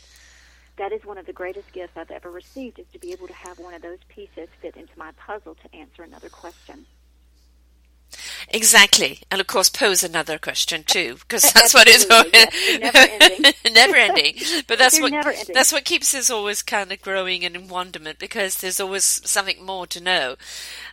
[0.78, 3.34] That is one of the greatest gifts I've ever received is to be able to
[3.34, 6.86] have one of those pieces fit into my puzzle to answer another question.
[8.50, 12.06] Exactly, and of course pose another question too, because that's what yes.
[12.80, 13.54] Never ending.
[13.74, 14.36] never ending.
[14.68, 15.54] But that's They're what never ending.
[15.54, 19.66] that's what keeps us always kind of growing and in wonderment because there's always something
[19.66, 20.36] more to know.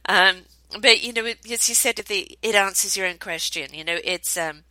[0.07, 0.43] Um,
[0.81, 3.73] but you know, it, as you said, the, it answers your own question.
[3.75, 4.65] You know, it's um,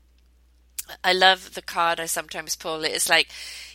[1.03, 2.83] I love the card I sometimes pull.
[2.83, 3.29] It's like,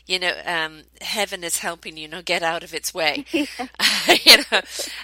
[0.07, 3.25] you know, um, heaven is helping you, know, get out of its way.
[3.33, 4.61] you know,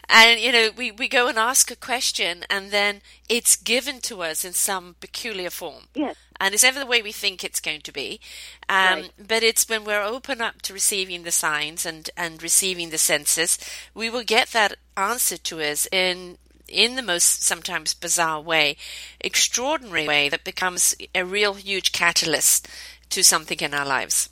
[0.08, 4.22] and you know, we, we go and ask a question, and then it's given to
[4.22, 5.84] us in some peculiar form.
[5.94, 6.16] Yes.
[6.40, 8.20] And it's ever the way we think it's going to be.
[8.68, 9.10] Um, Right.
[9.28, 13.58] But it's when we're open up to receiving the signs and, and receiving the senses,
[13.94, 16.38] we will get that answer to us in
[16.72, 18.76] in the most sometimes bizarre way,
[19.20, 22.68] extraordinary way that becomes a real huge catalyst
[23.10, 24.28] to something in our lives.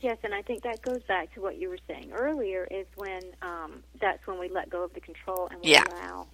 [0.00, 2.66] Yes, and I think that goes back to what you were saying earlier.
[2.70, 5.84] Is when um, that's when we let go of the control and we Yeah.
[5.90, 6.28] allow.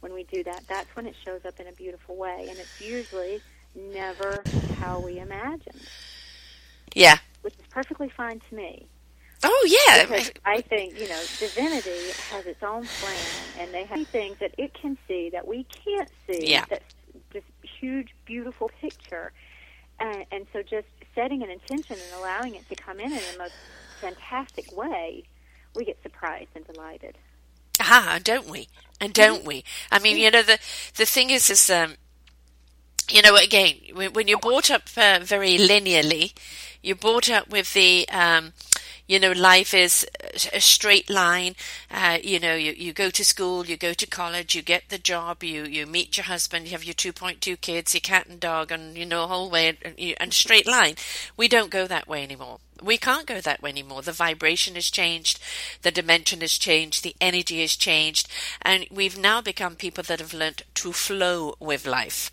[0.00, 2.80] When we do that, that's when it shows up in a beautiful way, and it's
[2.80, 3.42] usually
[3.74, 4.42] never
[4.78, 5.86] how we imagined,
[6.94, 7.18] Yeah.
[7.42, 8.88] which is perfectly fine to me.
[9.42, 10.04] Oh yeah.
[10.04, 13.16] Because I think you know divinity has its own plan,
[13.58, 16.50] and they have things that it can see that we can't see.
[16.50, 16.64] Yeah.
[16.68, 16.94] That's
[17.32, 17.44] this
[17.80, 19.32] huge, beautiful picture,
[19.98, 23.38] and, and so just setting an intention and allowing it to come in in the
[23.38, 23.54] most
[24.00, 25.24] fantastic way,
[25.74, 27.16] we get surprised and delighted.
[27.80, 28.68] Ah, don't we?
[29.00, 29.64] And don't we?
[29.90, 30.58] I mean, you know, the
[30.96, 31.94] the thing is, is um,
[33.10, 36.32] you know, again, when, when you're brought up uh, very linearly,
[36.82, 38.52] you're brought up with the, um,
[39.10, 40.06] you know, life is
[40.52, 41.56] a straight line.
[41.90, 44.98] Uh, you know, you, you go to school, you go to college, you get the
[44.98, 48.70] job, you, you meet your husband, you have your 2.2 kids, your cat and dog,
[48.70, 50.94] and, you know, a whole way, and, and straight line.
[51.36, 52.60] We don't go that way anymore.
[52.80, 54.02] We can't go that way anymore.
[54.02, 55.40] The vibration has changed,
[55.82, 58.28] the dimension has changed, the energy has changed,
[58.62, 62.30] and we've now become people that have learnt to flow with life.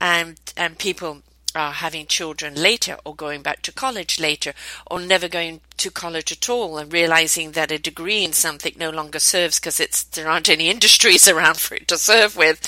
[0.00, 1.20] And, and people
[1.54, 4.52] are having children later or going back to college later
[4.86, 8.90] or never going to college at all and realizing that a degree in something no
[8.90, 12.60] longer serves because it's there aren't any industries around for it to serve with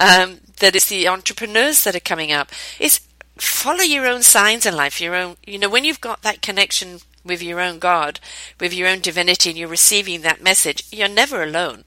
[0.00, 2.50] um, that it's the entrepreneurs that are coming up.
[2.78, 3.00] It's
[3.36, 6.98] follow your own signs in life your own you know when you've got that connection
[7.24, 8.18] with your own god
[8.58, 11.84] with your own divinity and you're receiving that message you're never alone.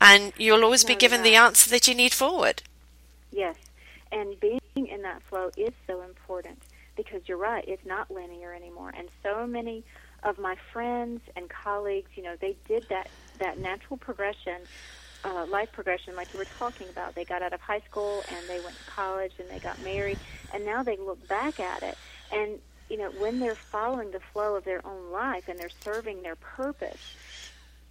[0.00, 2.62] And you'll always be given you're the answer that you need forward.
[3.32, 3.56] Yes,
[4.12, 4.38] and
[4.76, 6.58] being in that flow is so important
[6.96, 8.92] because you're right, it's not linear anymore.
[8.96, 9.84] And so many
[10.22, 13.08] of my friends and colleagues, you know, they did that
[13.38, 14.60] that natural progression,
[15.24, 17.14] uh, life progression, like you were talking about.
[17.14, 20.18] They got out of high school and they went to college and they got married,
[20.54, 21.98] and now they look back at it
[22.32, 22.58] and
[22.88, 26.36] you know when they're following the flow of their own life and they're serving their
[26.36, 27.00] purpose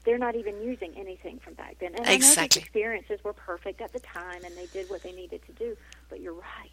[0.05, 1.95] they're not even using anything from back then.
[1.95, 2.59] And Exactly.
[2.59, 5.75] these experiences were perfect at the time, and they did what they needed to do.
[6.09, 6.71] But you're right.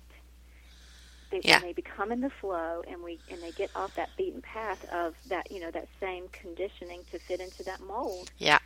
[1.31, 1.55] They, Yeah.
[1.61, 4.85] When they become in the flow, and we and they get off that beaten path
[4.93, 8.59] of that, you know, that same conditioning to fit into that mold, yeah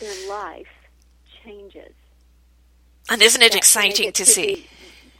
[0.00, 0.66] their life
[1.44, 1.92] changes.
[3.08, 4.66] and isn't it That- exciting it- to see it-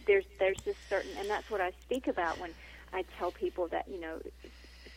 [0.07, 2.53] There's there's this certain, and that's what I speak about when
[2.93, 4.21] I tell people that you know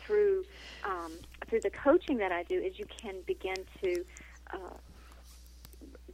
[0.04, 0.46] through
[0.88, 1.12] um,
[1.48, 4.06] through the coaching that I do is you can begin to
[4.54, 4.78] uh,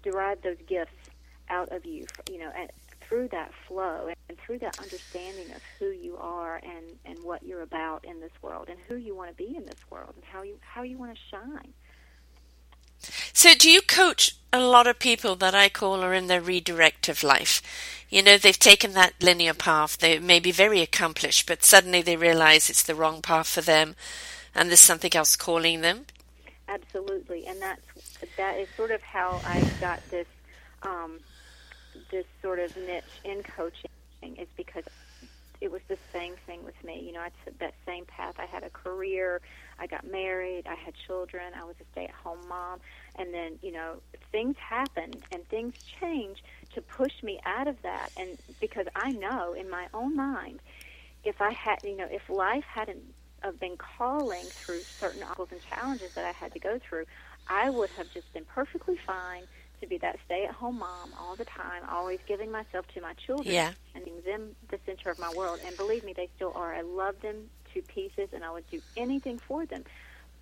[0.02, 0.92] derive those gifts
[1.50, 2.70] out of you, you know, and
[3.02, 7.62] through that flow and through that understanding of who you are and and what you're
[7.62, 10.42] about in this world and who you want to be in this world and how
[10.42, 11.74] you how you want to shine.
[13.34, 17.24] So, do you coach a lot of people that I call are in their redirective
[17.24, 17.62] life?
[18.10, 19.98] You know, they've taken that linear path.
[19.98, 23.96] They may be very accomplished, but suddenly they realize it's the wrong path for them,
[24.56, 26.06] and there's something else calling them.
[26.68, 27.82] Absolutely, and that's
[28.38, 30.28] that is sort of how I got this
[30.84, 31.20] um,
[32.12, 33.90] this sort of niche in coaching
[34.22, 34.86] is because
[35.62, 37.02] it was the same thing with me.
[37.06, 38.36] You know, I took that same path.
[38.38, 39.40] I had a career,
[39.80, 42.80] I got married, I had children, I was a stay-at-home mom,
[43.16, 43.96] and then you know
[44.32, 46.42] things happened and things changed
[46.74, 48.10] to push me out of that.
[48.18, 50.60] And because I know in my own mind,
[51.24, 53.13] if I had, you know, if life hadn't
[53.44, 57.06] have been calling through certain obstacles and challenges that I had to go through,
[57.48, 59.46] I would have just been perfectly fine
[59.82, 63.74] to be that stay-at-home mom all the time, always giving myself to my children Yeah.
[63.96, 65.60] and making them the center of my world.
[65.66, 66.74] And believe me, they still are.
[66.74, 69.84] I love them to pieces, and I would do anything for them.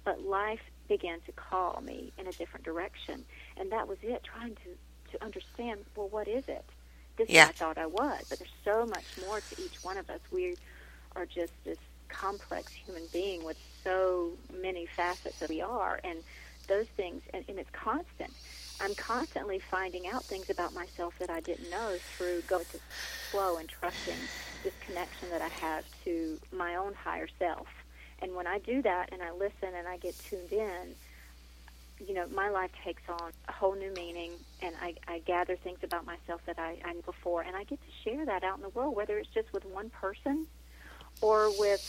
[0.06, 3.26] But life began to call me in a different direction,
[3.58, 4.24] and that was it.
[4.24, 4.78] Trying to
[5.12, 6.66] to understand, well, what is it?
[7.18, 7.46] This Yeah.
[7.46, 10.10] is what I thought I was, but there's so much more to each one of
[10.10, 10.22] us.
[10.32, 10.58] We
[11.16, 11.78] are just this
[12.12, 14.32] complex human being with so
[14.62, 16.20] many facets that we are, and
[16.68, 18.32] those things, and, and it's constant.
[18.80, 22.80] I'm constantly finding out things about myself that I didn't know through going to
[23.30, 24.18] flow and trusting
[24.64, 27.68] this connection that I have to my own higher self.
[28.22, 30.96] And when I do that and I listen and I get tuned in,
[32.08, 34.32] you know, my life takes on a whole new meaning,
[34.62, 37.80] and I, I gather things about myself that I, I knew before, and I get
[37.80, 40.48] to share that out in the world, whether it's just with one person
[41.20, 41.82] or with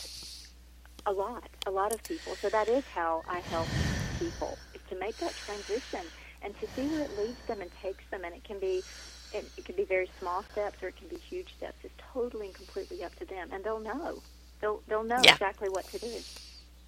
[1.06, 2.36] a lot, a lot of people.
[2.42, 3.70] So that is how I help
[4.18, 6.10] people, is to make that transition
[6.42, 8.84] and to see where it leads them and takes them, and it can be
[9.32, 11.78] it, it can be very small steps or it can be huge steps.
[11.82, 14.22] It's totally and completely up to them, and they'll know.
[14.60, 15.32] They'll they'll know Yeah.
[15.32, 16.24] exactly what to do.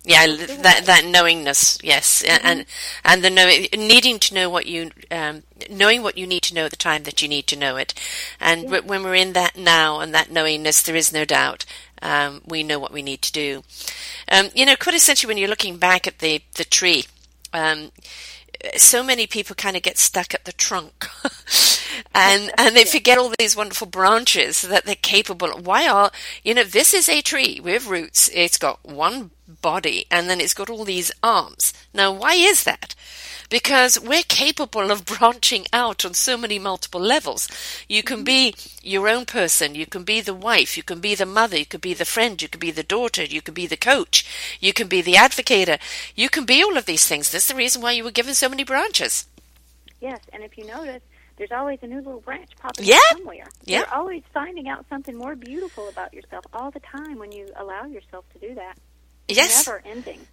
[0.05, 2.67] Yeah, Let's l- do that that knowingness, yes, A- and
[3.05, 6.67] and the knowing, needing to know what you, um, knowing what you need to know
[6.67, 7.95] at the time that you need to know it,
[8.39, 11.65] and w- when we're in that now and that knowingness, there is no doubt
[12.05, 13.65] um, we know what we need to do.
[14.31, 17.07] Um, you know, quintessentially, when you're looking back at the the tree,
[17.53, 17.91] um,
[18.77, 21.07] so many people kind of get stuck at the trunk
[22.15, 25.67] and and they forget all these wonderful branches that they're capable of.
[25.67, 26.11] why are
[26.43, 29.31] you know this is a tree with roots it's got one
[29.61, 32.95] body and then it's got all these arms now why is that
[33.49, 37.49] because we're capable of branching out on so many multiple levels.
[37.89, 41.27] You can be your own person, you can be the wife, you can be the
[41.27, 43.77] mother, you can be the friend, you can be the daughter, you can be the
[43.77, 45.79] coach, you can be the advocator,
[46.15, 47.31] you can be all of these things.
[47.31, 49.27] That's the reason why you were given so many branches.
[50.01, 51.03] Yes, and if you notice,
[51.37, 52.97] there's always a new little branch popping Yeah.
[53.11, 53.49] up somewhere.
[53.65, 53.79] Yeah.
[53.79, 57.85] You're always finding out something more beautiful about yourself all the time when you allow
[57.85, 58.79] yourself to do that.
[59.29, 59.67] Yes.
[59.67, 60.27] Never ending.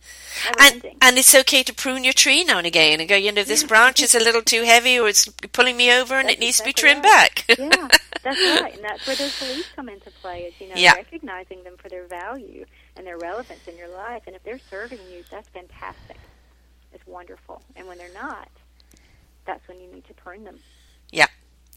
[0.46, 0.98] Never And, ending.
[1.02, 3.64] and it's okay to prune your tree now and again and go, you know, this
[3.64, 6.58] branch is a little too heavy or it's pulling me over and That's it needs
[6.58, 7.46] to be trimmed right.
[7.48, 7.58] back.
[7.58, 7.88] yeah,
[8.24, 10.42] that's right, and that's where those beliefs come into play.
[10.44, 10.94] Is you know Yeah.
[10.96, 12.66] recognizing them for their value
[12.98, 16.18] and their relevance in your life, and if they're serving you, that's fantastic.
[16.94, 18.50] It's wonderful, and when they're not,
[19.46, 20.60] that's when you need to prune them.
[21.12, 21.28] yeah,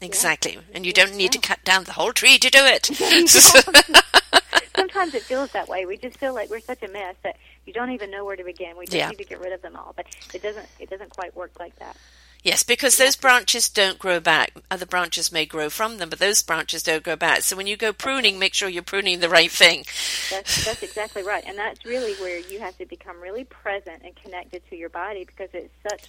[0.01, 0.59] exactly.
[0.73, 2.89] And you don't need to cut down the whole tree to do it.
[4.75, 5.85] Sometimes it feels that way.
[5.85, 8.43] We just feel like we're such a mess that you don't even know where to
[8.43, 8.77] begin.
[8.77, 9.09] We just Yeah.
[9.09, 10.67] need to get rid of them all, but it doesn't.
[10.79, 11.97] It doesn't quite work like that.
[12.43, 14.53] Yes, because those branches don't grow back.
[14.69, 17.41] Other branches may grow from them, but those branches don't grow back.
[17.41, 19.85] So when you go pruning, make sure you're pruning the right thing.
[20.29, 24.15] That's that's exactly right, and that's really where you have to become really present and
[24.15, 26.01] connected to your body because it's such.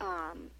[0.00, 0.50] Um,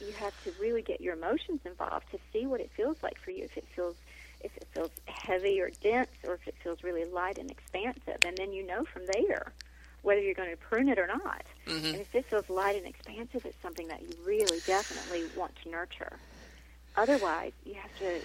[0.00, 3.30] you have to really get your emotions involved to see what it feels like for
[3.30, 3.44] you.
[3.44, 3.96] If it feels
[4.44, 8.36] if it feels heavy or dense, or if it feels really light and expansive, and
[8.36, 9.52] then you know from there
[10.02, 11.42] whether you're going to prune it or not.
[11.66, 11.86] Mm-hmm.
[11.86, 15.70] And if it feels light and expansive, it's something that you really definitely want to
[15.70, 16.18] nurture.
[16.96, 18.20] Otherwise, you have to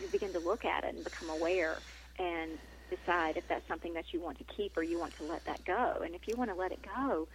[0.00, 1.78] you begin to look at it and become aware
[2.18, 2.58] and
[2.90, 5.64] decide if that's something that you want to keep or you want to let that
[5.64, 6.02] go.
[6.04, 7.26] And if you want to let it go,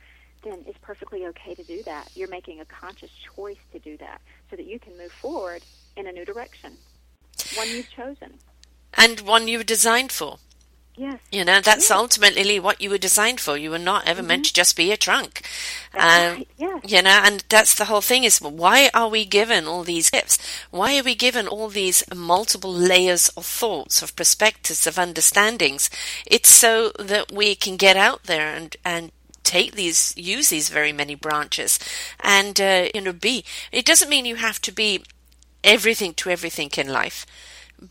[0.43, 2.09] then it's perfectly okay to do that.
[2.15, 5.63] You're making a conscious choice to do that so that you can move forward
[5.95, 6.77] in a new direction,
[7.55, 8.33] one you've chosen.
[8.93, 10.37] And one you were designed for.
[10.99, 11.19] Yes.
[11.31, 11.97] You know, that's Yeah.
[11.97, 13.55] ultimately what you were designed for.
[13.55, 15.45] You were not ever meant to just be a trunk.
[15.93, 16.47] Um, right.
[16.57, 16.81] Yes.
[16.87, 20.39] You know, and that's the whole thing is why are we given all these gifts?
[20.71, 25.91] Why are we given all these multiple layers of thoughts, of perspectives, of understandings?
[26.25, 29.11] It's so that we can get out there and, and
[29.43, 31.77] take these, use these very many branches
[32.21, 33.45] and, uh, you know, be.
[33.71, 35.03] It doesn't mean you have to be
[35.67, 37.25] everything to everything in life.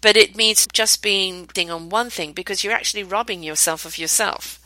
[0.03, 4.61] But it means just being on one thing because you're actually robbing yourself of yourself.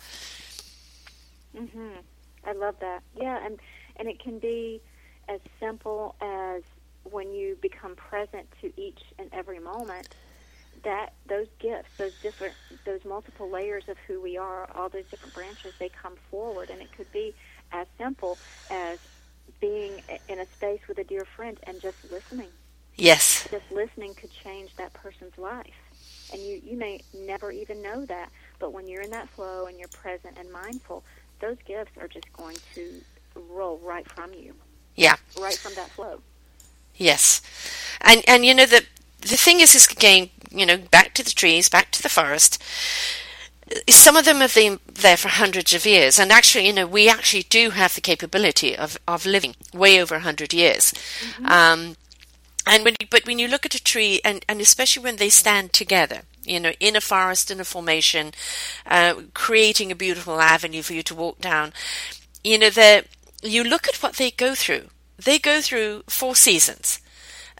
[1.54, 2.04] Mhm.
[2.44, 3.02] I love that.
[3.14, 3.60] Yeah, and
[3.96, 4.82] and it can be
[5.28, 6.62] as simple as
[7.04, 10.08] when you become present to each and every moment
[10.84, 15.34] that those gifts, those different those multiple layers of who we are, all those different
[15.34, 17.34] branches they come forward and it could be
[17.72, 18.38] as simple
[18.70, 18.98] as
[19.60, 22.50] being in a space with a dear friend and just listening.
[23.00, 23.48] Yes.
[23.50, 25.74] Just listening could change that person's life.
[26.32, 28.30] And you, you may never even know that.
[28.58, 31.02] But when you're in that flow and you're present and mindful,
[31.40, 33.00] those gifts are just going to
[33.48, 34.54] roll right from you,
[34.96, 35.16] Yeah.
[35.40, 36.20] right from that flow.
[36.94, 37.40] Yes.
[38.02, 38.84] And and you know the
[39.22, 42.62] the thing is is again, you know, back to the trees, back to the forest.
[43.88, 47.08] Some of them have been there for hundreds of years, and actually, you know, we
[47.08, 50.92] actually do have the capability of, of living way over a hundred years.
[51.44, 51.96] Um,
[52.66, 55.30] and when you, but when you look at a tree, and, and especially when they
[55.30, 58.32] stand together, you know, in a forest, in a formation,
[58.86, 61.72] uh, creating a beautiful avenue for you to walk down,
[62.44, 63.04] you know, the
[63.42, 64.88] you look at what they go through.
[65.16, 67.00] They go through four seasons.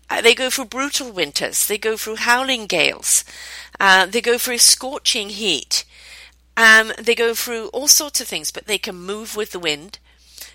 [0.09, 1.67] Uh, they go through brutal winters.
[1.67, 3.25] They go through howling gales.
[3.79, 5.85] Uh, they go through scorching heat.
[6.57, 9.99] Um, they go through all sorts of things, but they can move with the wind.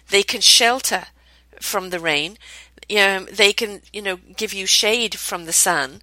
[0.10, 1.06] They can shelter
[1.60, 2.38] from the rain.
[2.89, 6.01] Um, they can, you know, give you shade from the sun.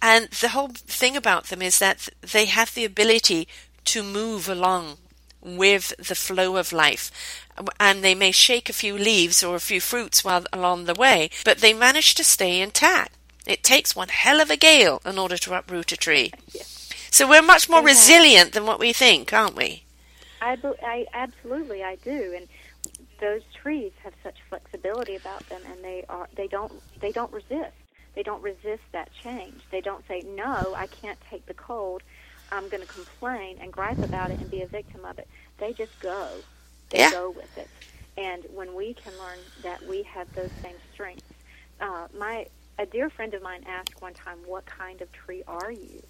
[0.00, 3.48] And the whole thing about them is that they have the ability
[3.86, 4.98] to move along
[5.40, 7.10] with the flow of life.
[7.80, 11.30] And they may shake a few leaves or a few fruits while along the way,
[11.44, 13.12] but they manage to stay intact.
[13.46, 16.32] It takes one hell of a gale in order to uproot a tree.
[17.10, 19.84] So we're much more resilient than what we think, aren't we?
[20.40, 22.46] I, I absolutely I do, and
[23.20, 23.92] those trees
[24.28, 27.92] such flexibility about them, and they are they don't they don't resist.
[28.16, 29.62] They don't resist that change.
[29.72, 32.02] They don't say no, I can't take the cold.
[32.52, 35.28] I'm going to complain and gripe about it and be a victim of it.
[35.58, 36.46] They just go.
[36.90, 37.10] They Yeah.
[37.10, 37.70] go with it.
[38.16, 41.34] And when we can learn that we have those same strengths,
[41.80, 42.46] uh, my
[42.78, 46.02] a dear friend of mine asked one time, "What kind of tree are you?"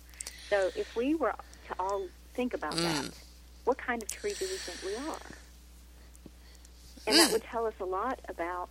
[0.50, 1.34] So if we were
[1.68, 3.06] to all think about that,
[3.64, 5.37] what kind of tree do we think we are?
[7.08, 7.32] And that mm.
[7.32, 8.68] would tell us a lot about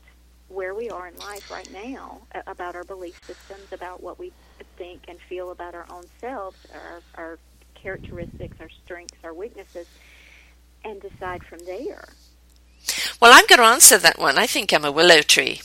[0.48, 4.32] where we are in life right now, about our belief systems, about what we
[4.78, 7.40] think and feel about our own selves, our, our
[7.76, 9.88] characteristics, our strengths, our weaknesses,
[10.86, 12.08] and decide from there.
[13.22, 14.38] Well, I'm going to answer that one.
[14.38, 15.62] I think I'm a willow tree.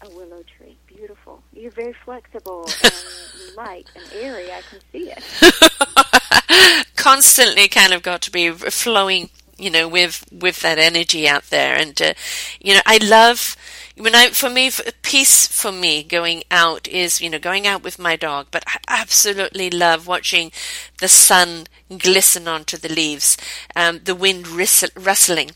[0.00, 1.42] A willow tree, beautiful.
[1.52, 4.50] You're very flexible and light and airy.
[4.50, 6.86] I can see it.
[6.96, 9.28] Constantly kind of got to be flowing,
[9.62, 12.14] you know, with with that energy out there, and uh,
[12.60, 13.56] you know, I love.
[13.94, 14.70] When I, for me,
[15.02, 18.78] peace for me going out is, you know, going out with my dog, but I
[18.88, 20.50] absolutely love watching
[20.98, 21.66] the sun
[21.98, 23.36] glisten onto the leaves,
[23.76, 25.50] um, the wind rustling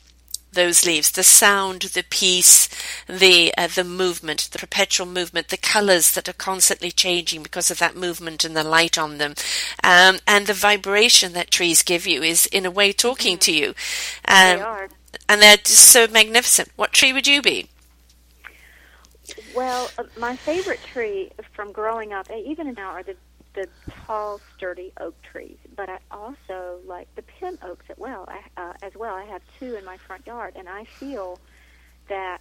[0.57, 2.69] those leaves, the sound, the peace,
[3.07, 7.79] the uh, the movement, the perpetual movement, the colours that are constantly changing because of
[7.79, 9.35] that movement and the light on them,
[9.85, 13.75] um, and the vibration that trees give you is in a way talking to you.
[14.27, 14.89] They Um, are.
[15.29, 16.71] and they're just so magnificent.
[16.75, 17.69] What tree would you be?
[19.55, 23.17] Well, uh, my favorite tree from growing up, even now, are the
[23.55, 23.69] the
[24.07, 25.57] tall, sturdy oak trees.
[25.77, 28.27] But I also like the pin oaks as well.
[28.29, 31.39] I, uh, as well, I have two in my front yard, and I feel
[32.09, 32.41] that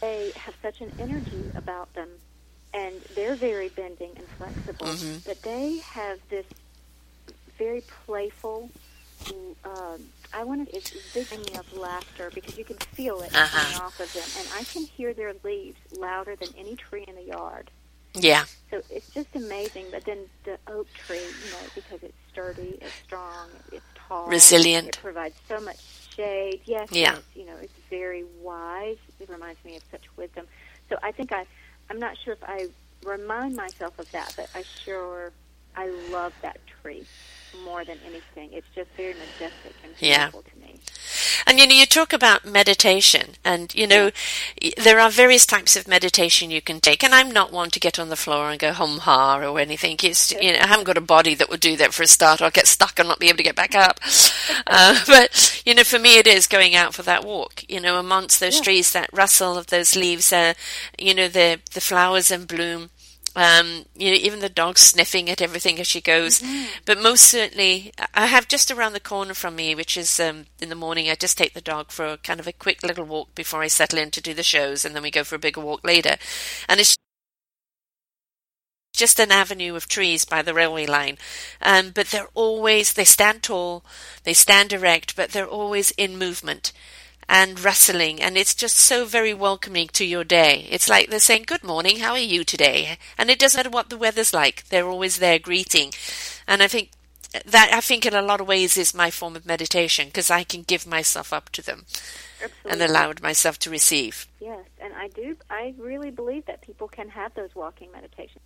[0.00, 2.08] they have such an energy about them,
[2.74, 4.86] and they're very bending and flexible.
[4.88, 5.24] Mhm.
[5.24, 6.46] But they have this
[7.56, 8.68] very playful.
[9.64, 10.76] Um, I want to.
[10.76, 13.58] It's vision me of laughter because you can feel it Uh-huh.
[13.58, 17.14] coming off of them, and I can hear their leaves louder than any tree in
[17.14, 17.70] the yard.
[18.16, 19.86] Yeah, So it's just amazing.
[19.90, 24.88] But then the oak tree, you know, because it's sturdy, it's strong, it's tall, Resilient.
[24.88, 25.78] It provides so much
[26.16, 26.60] shade.
[26.64, 27.18] Yes, Yeah.
[27.34, 28.96] you know, it's very wise.
[29.20, 30.46] It reminds me of such wisdom.
[30.88, 31.46] So I think I,
[31.90, 32.68] I'm not sure if I
[33.04, 35.32] remind myself of that, but I sure,
[35.76, 37.06] I love that tree
[37.64, 38.52] more than anything.
[38.52, 40.30] It's just very majestic and Yeah.
[40.30, 40.80] beautiful to me.
[41.46, 44.10] And you know, you talk about meditation, and you know,
[44.76, 47.02] there are various types of meditation you can take.
[47.02, 49.96] And I'm not one to get on the floor and go hum ha or anything.
[50.02, 52.40] It's, you know, I haven't got a body that would do that for a start.
[52.40, 54.00] I'll get stuck and not be able to get back up.
[54.68, 57.62] Uh, but you know, for me, it is going out for that walk.
[57.68, 58.62] You know, amongst those Yeah.
[58.62, 60.54] trees, that rustle of those leaves, uh,
[60.98, 62.90] you know, the the flowers in bloom.
[63.36, 66.42] Um, you know, even the dog sniffing at everything as she goes.
[66.86, 70.70] But most certainly, I have just around the corner from me, which is um, in
[70.70, 71.10] the morning.
[71.10, 73.66] I just take the dog for a kind of a quick little walk before I
[73.66, 76.16] settle in to do the shows, and then we go for a bigger walk later.
[76.66, 76.96] And it's
[78.94, 81.18] just an avenue of trees by the railway line.
[81.60, 83.84] Um, but they're always, they stand tall,
[84.24, 86.72] they stand erect, but they're always in movement
[87.28, 88.20] and rustling.
[88.20, 90.66] And it's just so very welcoming to your day.
[90.70, 92.98] It's like they're saying, Good morning, how are you today?
[93.18, 95.92] And it doesn't matter what the weather's like, they're always there greeting.
[96.46, 96.90] And I think
[97.44, 100.44] that, I think in a lot of ways is my form of meditation because I
[100.44, 101.84] can give myself up to them
[102.40, 102.50] and
[102.80, 102.86] Absolutely.
[102.86, 104.26] allow myself to receive.
[104.40, 105.36] Yes, and I do.
[105.50, 108.42] I really believe that people can have those walking meditations.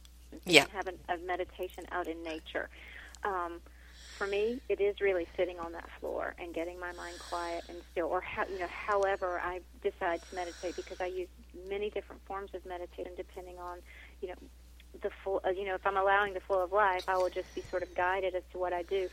[0.47, 0.67] They Yeah.
[0.73, 2.69] have a, a meditation out in nature.
[3.25, 3.61] Um,
[4.21, 7.79] for me, it is really sitting on that floor and getting my mind quiet and
[7.91, 11.29] still, or how, you know, however I decide to meditate, because I use
[11.71, 13.79] many different forms of meditation depending on,
[14.21, 14.35] you know,
[15.03, 15.41] the full.
[15.47, 17.83] Uh, you know, if I'm allowing the flow of life, I will just be sort
[17.83, 19.09] of guided as to what I do.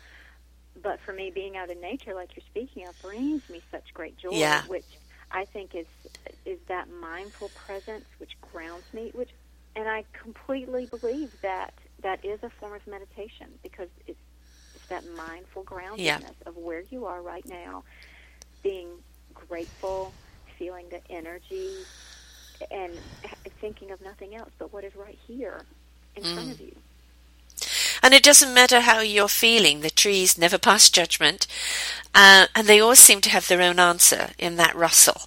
[0.81, 4.17] But for me, being out in nature, like you're speaking of, brings me such great
[4.17, 4.63] joy, Yeah.
[4.65, 4.85] which
[5.31, 5.87] I think is
[6.45, 9.31] is that mindful presence which grounds me, which
[9.75, 14.26] and I completely believe that that is a form of meditation because it's it's
[14.89, 17.83] that mindful groundedness of where you are right now,
[18.63, 18.87] being
[19.33, 20.13] grateful,
[20.57, 21.71] feeling the energy,
[22.71, 22.93] and
[23.61, 25.61] thinking of nothing else but what is right here
[26.15, 26.75] in front of you.
[28.03, 31.47] And it doesn't matter how you're feeling, the trees never pass judgment,
[32.13, 35.23] uh, and they always seem to have their own answer in that rustle.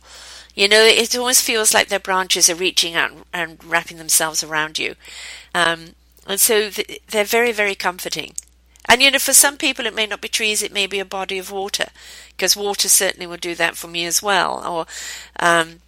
[0.55, 4.79] You know, it always feels like their branches are reaching out and wrapping themselves around
[4.79, 4.95] you.
[5.55, 5.95] Um,
[6.27, 8.35] and so th- they're very, very comforting.
[8.91, 11.05] And you know, for some people, it may not be trees, it may be a
[11.05, 11.87] body of water
[12.31, 14.67] because water certainly will do that for me as well.
[14.67, 14.87] Or,
[15.39, 15.81] um,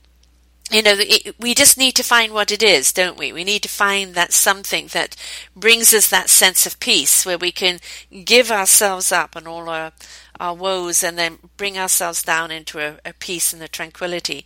[0.70, 3.32] you know, it, we just need to find what it is, don't we?
[3.32, 5.16] We need to find that something that
[5.56, 7.80] brings us that sense of peace where we can
[8.24, 9.90] give ourselves up and all our,
[10.38, 14.44] our woes and then bring ourselves down into a, a peace and a tranquility.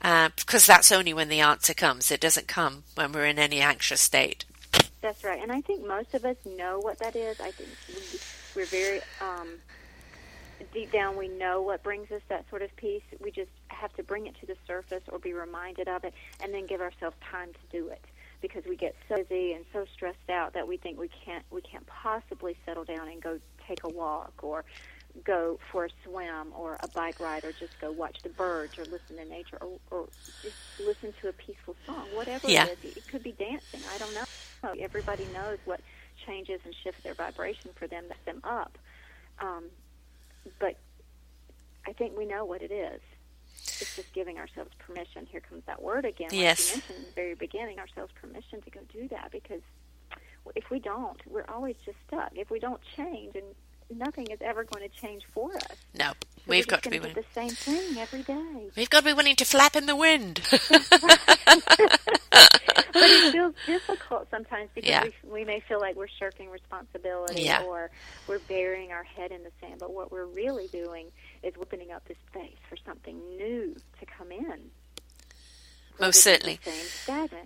[0.00, 2.10] Uh, because that's only when the answer comes.
[2.10, 4.46] It doesn't come when we're in any anxious state.
[5.02, 7.36] That's right, and I think most of us know what that is.
[7.40, 8.20] I think we,
[8.54, 9.58] we're very um,
[10.72, 11.16] deep down.
[11.16, 13.02] We know what brings us that sort of peace.
[13.20, 16.52] We just have to bring it to the surface or be reminded of it, and
[16.52, 18.04] then give ourselves time to do it
[18.42, 21.62] because we get so busy and so stressed out that we think we can't we
[21.62, 23.38] can't possibly settle down and go
[23.68, 24.64] take a walk or
[25.24, 28.84] go for a swim or a bike ride or just go watch the birds or
[28.84, 30.08] listen to nature or, or
[30.42, 30.54] just
[30.84, 32.66] listen to a peaceful song whatever Yeah.
[32.66, 32.96] it is.
[32.96, 33.80] It could be dancing.
[33.94, 34.24] I don't know.
[34.78, 35.80] Everybody knows what
[36.26, 38.76] changes and shifts their vibration for them lift them up.
[39.40, 39.64] Um,
[40.58, 40.76] but
[41.86, 43.00] i think we know what it is.
[43.56, 45.26] It's just giving ourselves permission.
[45.30, 46.68] Here comes that word again like Yes.
[46.70, 49.62] you mentioned in the very beginning ourselves permission to go do that because
[50.54, 52.30] if we don't we're always just stuck.
[52.34, 53.44] If we don't change and
[54.00, 56.14] nothing is ever going to change for us No, so
[56.48, 58.70] we've got to be do the same thing every day.
[58.76, 60.40] We've got to be willing to flap in the wind.
[62.92, 65.04] But it feels difficult sometimes because Yeah.
[65.04, 67.62] we, we may feel like we're shirking responsibility Yeah.
[67.62, 67.90] or
[68.26, 69.76] we're burying our head in the sand.
[69.78, 71.06] But what we're really doing
[71.42, 74.70] is opening up the space for something new to come in.
[76.00, 76.60] Than certainly.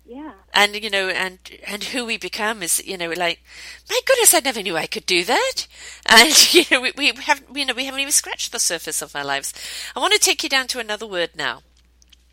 [0.07, 0.33] Yeah.
[0.53, 3.43] and you know, and and who we become is, you know, like,
[3.89, 5.67] my goodness, I never knew I could do that.
[6.07, 9.15] And you know, we, we haven't, you know, we haven't even scratched the surface of
[9.17, 9.53] our lives.
[9.95, 11.63] I want to take you down to another word now,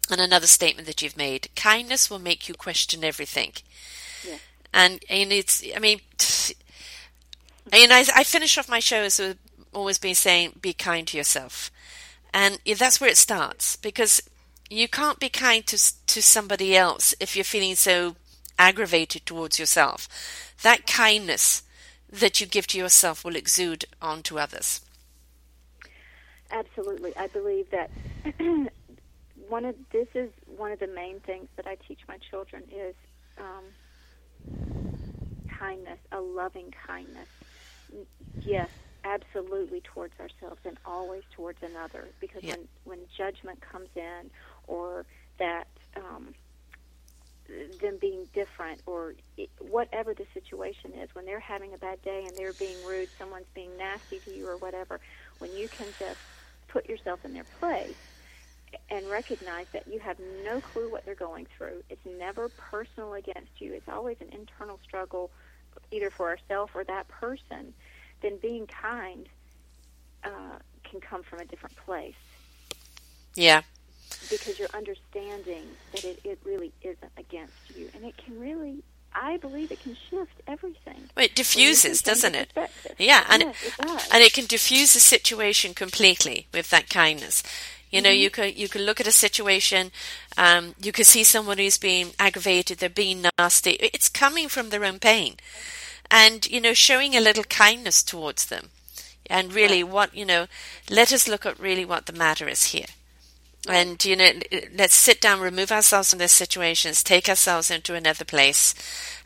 [0.10, 1.50] and another statement that you've made.
[1.56, 3.54] Kindness will make you question everything.
[4.26, 4.40] Yes.
[4.74, 6.02] And and it's, I mean,
[7.74, 9.38] and I, I finish off my show as with
[9.74, 11.72] always been saying, be kind to yourself,
[12.34, 14.22] and yeah, that's where it starts because
[14.72, 18.16] you can't be kind to to somebody else if you're feeling so
[18.58, 20.08] aggravated towards yourself.
[20.64, 21.64] That kindness
[22.10, 24.82] that you give to yourself will exude onto others.
[26.52, 27.90] Absolutely, I believe that
[29.50, 32.96] one of this is one of the main things that I teach my children is
[33.38, 33.66] um,
[35.60, 37.28] kindness, a loving kindness.
[38.46, 38.70] Yes,
[39.04, 42.08] absolutely towards ourselves and always towards another.
[42.20, 42.56] Because Yeah.
[42.56, 44.30] when when judgment comes in,
[44.72, 45.06] or
[45.40, 45.68] that
[45.98, 46.34] um,
[47.82, 49.14] them being different, or
[49.60, 53.48] whatever the situation is, when they're having a bad day and they're being rude, someone's
[53.54, 55.00] being nasty to you, or whatever,
[55.40, 56.22] when you can just
[56.70, 57.98] put yourself in their place
[58.90, 61.84] and recognize that you have no clue what they're going through.
[61.90, 63.74] It's never personal against you.
[63.74, 65.32] It's always an internal struggle,
[65.92, 67.74] either for ourselves or that person.
[68.22, 69.28] Then being kind
[70.24, 70.60] uh,
[70.90, 72.16] can come from a different place
[73.36, 73.62] Yeah,
[74.30, 78.84] because you're understanding that it, it really isn't against you, and it can really.
[79.14, 81.10] I believe it can shift everything.
[81.18, 82.54] Well, it can diffuses, doesn't it?
[82.98, 84.10] Yeah, and yes, it does.
[84.14, 87.44] and it can diffuse the situation completely with that kindness.
[87.92, 88.22] You know, Mm-hmm.
[88.22, 89.92] you could you could look at a situation,
[90.38, 93.72] um, you could see someone who's being aggravated, they're being nasty.
[93.72, 95.36] It's coming from their own pain,
[96.10, 98.70] and you know, showing a little kindness towards them,
[99.30, 100.48] and really, what you know,
[100.90, 102.86] let us look at really what the matter is here.
[103.70, 104.32] And you know,
[104.76, 108.74] let's sit down, remove ourselves from those situations, take ourselves into another place,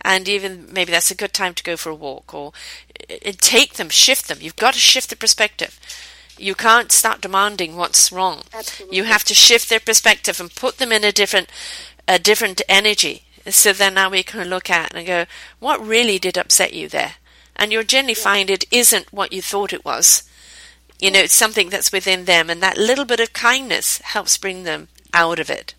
[0.01, 2.51] and even maybe that's a good time to go for a walk or
[3.09, 4.39] uh, take them, shift them.
[4.41, 5.79] You've got to shift the perspective.
[6.37, 8.41] You can't start demanding what's wrong.
[8.53, 8.97] Absolutely.
[8.97, 11.49] You have to shift their perspective and put them in a different,
[12.07, 13.23] a different energy.
[13.47, 15.25] So then now we can look at and go,
[15.59, 17.13] what really did upset you there?
[17.55, 20.23] And you'll generally find it isn't what you thought it was.
[20.99, 24.63] You know, it's something that's within them, and that little bit of kindness helps bring
[24.63, 25.73] them out of it.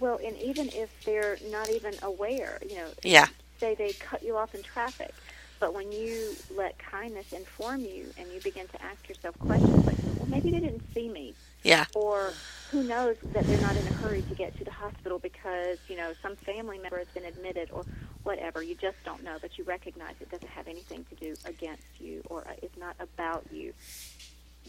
[0.00, 3.28] Well, and even if they're not even aware, you know, Yeah.
[3.60, 5.14] say they cut you off in traffic,
[5.60, 9.96] but when you let kindness inform you and you begin to ask yourself questions like,
[10.18, 11.34] well, maybe they didn't see me,
[11.64, 11.86] Yeah.
[11.94, 12.32] or
[12.70, 15.96] who knows that they're not in a hurry to get to the hospital because, you
[15.96, 17.84] know, some family member has been admitted or
[18.24, 18.62] whatever.
[18.62, 22.22] You just don't know, but you recognize it doesn't have anything to do against you
[22.28, 23.72] or uh, is not about you.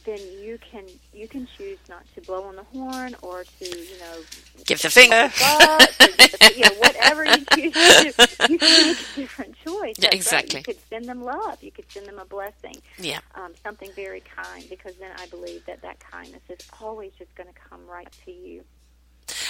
[0.04, 3.98] Then you can you can choose not to blow on the horn or to you
[4.00, 4.18] know
[4.66, 5.32] Give the finger.
[5.40, 7.38] but, or the- you know, whatever you
[7.72, 9.96] choose to do, you can make a different choice.
[9.98, 10.14] That's right.
[10.14, 10.60] Exactly.
[10.60, 11.62] You could send them love.
[11.64, 13.20] You could send them a blessing, Yeah.
[13.34, 17.50] um, something very kind, because then I believe that that kindness is always just going
[17.52, 18.64] to come right to you.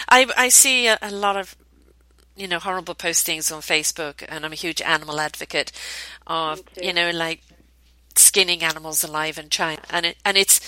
[0.10, 1.56] I, I see a, a lot of
[2.38, 5.72] you know horrible postings on Facebook, and I'm a huge animal advocate
[6.28, 7.42] of you know like
[8.36, 10.60] skinning animals alive in China, and it, and it's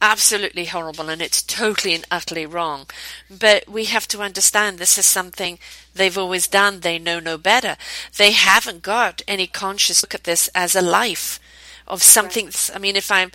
[0.00, 2.86] absolutely horrible and it's totally and utterly wrong.
[3.28, 5.58] But we have to understand this is something
[5.92, 6.78] they've always done.
[6.78, 7.76] They know no better.
[8.16, 11.40] They haven't got any conscious look at this as a life
[11.88, 12.44] of something.
[12.44, 12.70] Right.
[12.72, 13.32] I mean, if I'm,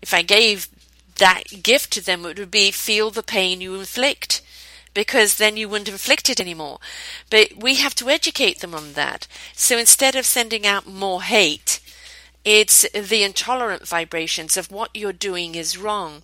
[0.00, 0.70] if I gave
[1.16, 4.40] that gift to them, it would be feel the pain you inflict
[4.94, 6.78] because then you wouldn't inflict it anymore.
[7.28, 9.26] But we have to educate them on that.
[9.52, 11.80] So instead of sending out more hate,
[12.44, 16.22] it's the intolerant vibrations of what you're doing is wrong.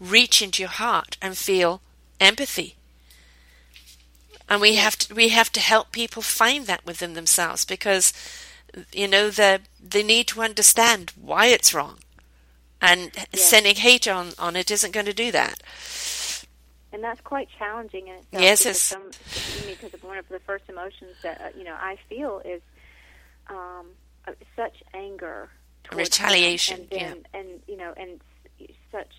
[0.00, 1.80] Reach into your heart and feel
[2.20, 2.76] empathy.
[4.48, 8.12] And we have to we have to help people find that within themselves because
[8.92, 11.98] you know the they need to understand why it's wrong.
[12.80, 15.60] And sending hate on, on it isn't going to do that.
[16.92, 18.42] And that's quite challenging in itself.
[18.42, 19.10] Yes, because, some,
[19.66, 22.62] because one of the first emotions that uh, you know I feel is
[23.48, 23.86] um,
[24.56, 25.50] such anger
[25.94, 27.40] retaliation and then, yeah.
[27.40, 28.20] and you know and
[28.92, 29.12] such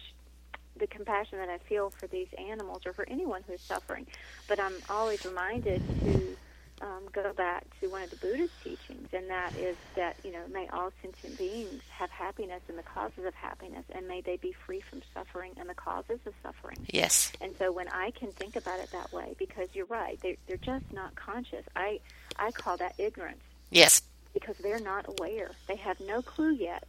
[0.77, 4.07] the compassion that I feel for these animals or for anyone who's suffering.
[4.47, 6.37] But I'm always reminded to
[6.81, 10.43] um, go back to one of the Buddhist teachings, and that is that you know
[10.51, 14.53] may all sentient beings have happiness and the causes of happiness, and may they be
[14.65, 16.77] free from suffering and the causes of suffering.
[16.91, 17.31] Yes.
[17.41, 20.57] And so when I can think about it that way, because you're right, they they're
[20.57, 21.65] just not conscious.
[21.75, 21.99] I
[22.37, 23.41] I call that ignorance.
[23.71, 24.01] Yes
[24.33, 25.51] because they're not aware.
[25.67, 26.87] They have no clue yet.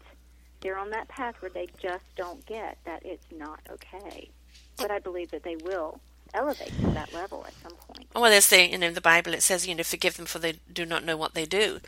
[0.60, 4.30] They're on that path where they just don't get that it's not okay.
[4.76, 6.00] But I believe that they will
[6.34, 8.06] elevate to that level at some point.
[8.14, 10.38] Well, there's the you know in the Bible it says you know forgive them for
[10.38, 11.80] they do not know what they do.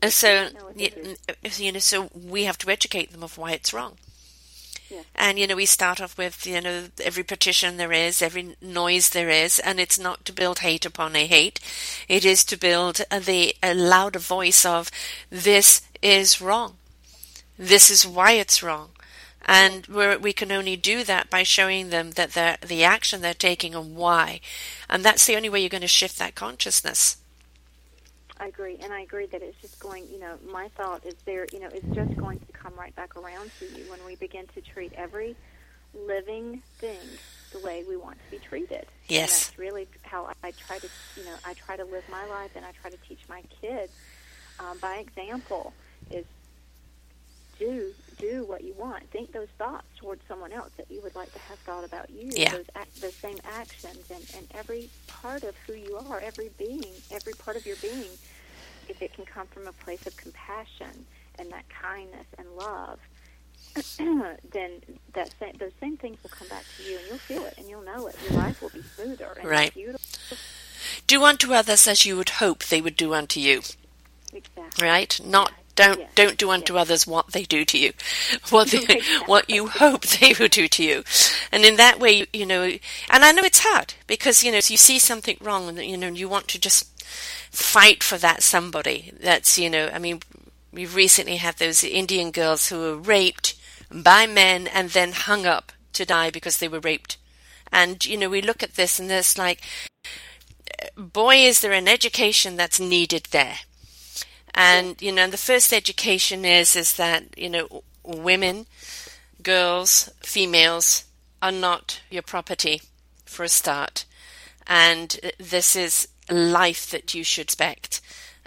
[0.00, 3.96] And so you know so we have to educate them of why it's wrong.
[5.14, 9.10] And, you know, we start off with, you know, every petition there is, every noise
[9.10, 11.60] there is, and it's not to build hate upon a hate.
[12.08, 14.90] It is to build a, the a louder voice of,
[15.30, 16.76] this is wrong.
[17.58, 18.90] This is why it's wrong.
[19.44, 23.96] And we can only do that by showing them that the action they're taking and
[23.96, 24.40] why.
[24.90, 27.16] And that's the only way you're going to shift that consciousness.
[28.40, 30.06] I agree, and I agree that it's just going.
[30.12, 31.46] You know, my thought is there.
[31.52, 34.46] You know, it's just going to come right back around to you when we begin
[34.54, 35.36] to treat every
[35.94, 36.98] living thing
[37.52, 38.86] the way we want to be treated.
[39.08, 40.88] Yes, and that's really how I try to.
[41.16, 43.92] You know, I try to live my life, and I try to teach my kids
[44.60, 45.72] um, by example.
[46.10, 46.24] Is
[47.58, 49.08] do do what you want.
[49.10, 52.30] Think those thoughts towards someone else that you would like to have thought about you.
[52.34, 52.54] Yeah.
[53.00, 57.56] Those same actions and, and every part of who you are, every being, every part
[57.56, 58.10] of your being,
[58.88, 61.06] if it can come from a place of compassion
[61.38, 62.98] and that kindness and love,
[63.98, 64.80] then
[65.14, 67.68] that same, those same things will come back to you, and you'll feel it, and
[67.68, 68.16] you'll know it.
[68.28, 69.72] Your life will be smoother and right.
[69.74, 70.00] beautiful.
[71.06, 73.62] Do unto others as you would hope they would do unto you.
[74.32, 74.86] Exactly.
[74.86, 75.20] Right?
[75.24, 76.10] Not don't yes.
[76.16, 76.82] don't do unto yes.
[76.82, 77.92] others what they do to you,
[78.50, 79.02] what they, exactly.
[79.26, 81.04] what you hope they will do to you,
[81.52, 82.64] and in that way, you know.
[82.64, 85.96] And I know it's hard because you know if you see something wrong, and you
[85.96, 87.00] know you want to just
[87.52, 89.12] fight for that somebody.
[89.20, 89.88] That's you know.
[89.92, 90.20] I mean,
[90.72, 93.54] we've recently had those Indian girls who were raped
[93.90, 97.16] by men and then hung up to die because they were raped.
[97.70, 99.62] And you know, we look at this and there's like,
[100.96, 103.58] boy, is there an education that's needed there
[104.58, 108.66] and you know, the first education is is that you know women,
[109.40, 111.04] girls, females
[111.40, 112.82] are not your property
[113.24, 114.04] for a start,
[114.66, 118.00] and this is life that you should expect.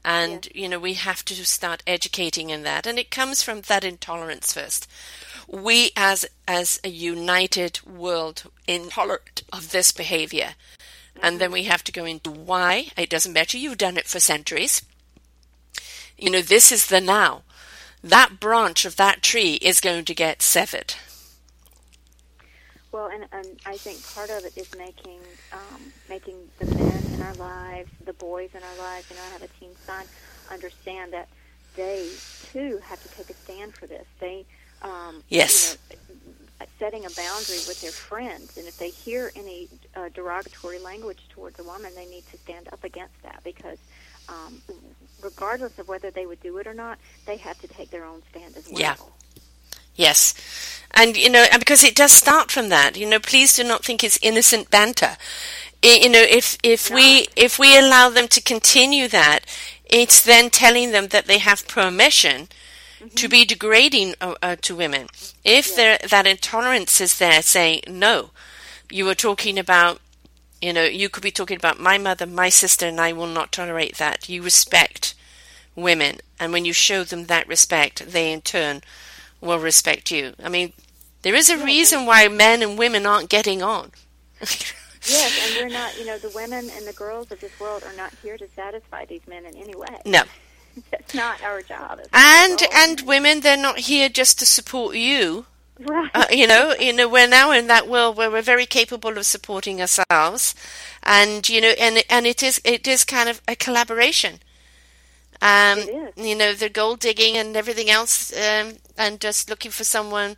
[0.03, 3.85] And you know, we have to start educating in that, and it comes from that
[3.85, 4.89] intolerance first.
[5.47, 10.55] We, as as a united world, intolerant of this behavior,
[11.15, 11.37] and mm-hmm.
[11.37, 12.87] then we have to go into why.
[12.97, 13.57] It doesn't matter.
[13.57, 14.81] You've done it for centuries.
[16.21, 17.41] You know, this is the now.
[18.03, 20.93] That branch of that tree is going to get severed.
[22.91, 25.19] Well, and, and I think part of it is making
[25.51, 29.09] um, making the men in our lives, the boys in our lives.
[29.09, 30.05] You know, I have a teen son.
[30.51, 31.27] Understand that
[31.75, 32.09] they
[32.51, 34.05] too have to take a stand for this.
[34.19, 34.45] They,
[34.83, 39.69] um, yes, you know, setting a boundary with their friends, and if they hear any
[39.95, 43.77] uh, derogatory language towards a woman, they need to stand up against that because
[44.31, 44.61] um,
[45.21, 48.21] regardless of whether they would do it or not, they have to take their own
[48.29, 48.79] stand as well.
[48.79, 48.95] Yeah.
[49.95, 50.33] Yes.
[50.91, 53.83] And, you know, and because it does start from that, you know, please do not
[53.83, 55.17] think it's innocent banter.
[55.83, 56.95] you know, if, if no.
[56.95, 59.41] we, if we allow them to continue that,
[59.85, 62.47] it's then telling them that they have permission
[62.99, 63.07] mm-hmm.
[63.09, 65.07] to be degrading uh, uh, to women.
[65.43, 68.31] If that intolerance is there, say, no,
[68.89, 69.99] you were talking about
[70.61, 73.51] you know, you could be talking about my mother, my sister, and I will not
[73.51, 74.29] tolerate that.
[74.29, 75.15] You respect
[75.75, 78.81] women, and when you show them that respect, they in turn
[79.39, 80.33] will respect you.
[80.43, 80.73] I mean,
[81.23, 83.91] There is a reason why men and women aren't getting on.
[84.39, 84.73] Yes,
[85.43, 88.13] and we're not, you know, the women and the girls of this world are not
[88.23, 90.01] here to satisfy these men in any way.
[90.05, 90.23] no.
[90.89, 91.99] That's not our job.
[92.13, 95.45] And and women, they're not here just to support you.
[95.85, 96.09] Right.
[96.13, 99.25] Uh, you know, you know, we're now in that world where we're very capable of
[99.25, 100.55] supporting ourselves,
[101.03, 104.39] and you know, and and it is it is kind of a collaboration.
[105.41, 106.27] Um, It is.
[106.27, 110.37] you know, the gold digging and everything else, um, and just looking for someone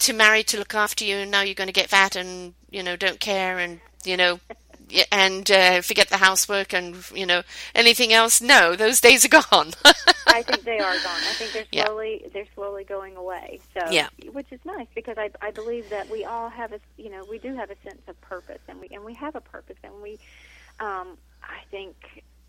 [0.00, 2.82] to marry to look after you, and now you're going to get fat and you
[2.82, 4.40] know don't care and you know.
[5.10, 7.42] And uh, forget the housework and you know
[7.74, 8.40] anything else.
[8.40, 9.72] No, those days are gone.
[10.28, 11.22] I think they are gone.
[11.24, 11.86] I think they're Yeah.
[11.86, 13.60] slowly they're slowly going away.
[13.74, 14.08] So Yeah.
[14.32, 17.38] which is nice because I I believe that we all have a you know we
[17.38, 20.18] do have a sense of purpose and we and we have a purpose and we
[20.80, 21.96] um I think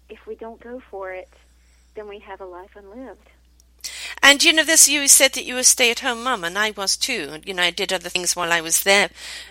[0.10, 1.32] if we don't go for it
[1.96, 3.30] then we have a life unlived.
[4.22, 6.98] And you know, this you said that you were a stay-at-home mum, and I was
[6.98, 7.40] too.
[7.46, 9.10] You know, I did other things while I was there,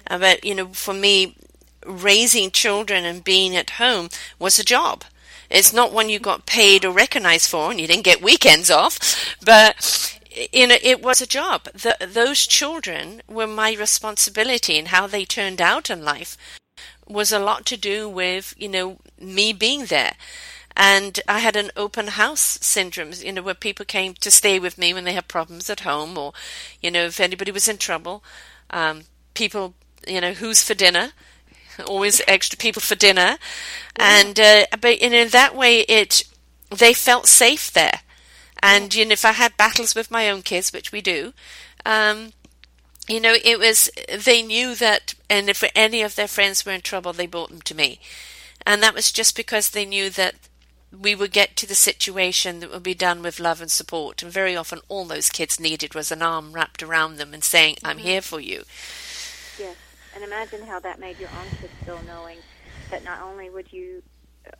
[0.08, 1.36] Uh, but you know, for me,
[1.86, 4.08] raising children and being at home
[4.38, 5.04] was a job.
[5.48, 8.98] It's not one you got paid or recognized for, and you didn't get weekends off,
[9.44, 10.18] but
[10.52, 11.64] you know, it was a job.
[11.72, 16.36] The, those children were my responsibility, and how they turned out in life
[17.08, 20.14] was a lot to do with you know me being there
[20.76, 24.76] and I had an open house syndrome, you know, where people came to stay with
[24.76, 26.34] me when they had problems at home, or
[26.82, 28.22] you know, if anybody was in trouble,
[28.70, 29.74] um, people,
[30.06, 31.12] you know, who's for dinner,
[31.84, 33.38] always extra people for dinner,
[33.94, 36.24] and uh, but you know, that way it
[36.70, 38.00] they felt safe there,
[38.62, 41.32] and you know, if I had battles with my own kids, which we do,
[41.84, 42.32] um,
[43.08, 43.90] you know, it was
[44.24, 47.62] they knew that, and if any of their friends were in trouble, they brought them
[47.62, 48.00] to me,
[48.66, 50.34] and that was just because they knew that
[50.98, 54.22] we would get to the situation that would be done with love and support.
[54.22, 57.76] And very often, all those kids needed was an arm wrapped around them and saying,
[57.84, 58.64] "I'm here for you."
[59.58, 59.76] Yes.
[60.16, 62.38] And imagine how that made your own kids feel knowing
[62.90, 64.02] that not only would you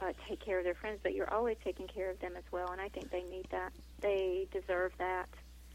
[0.03, 2.73] uh, take care of their friends, but you're always taking care of them as well.
[2.73, 3.73] And I think they need that.
[4.03, 5.31] They deserve that.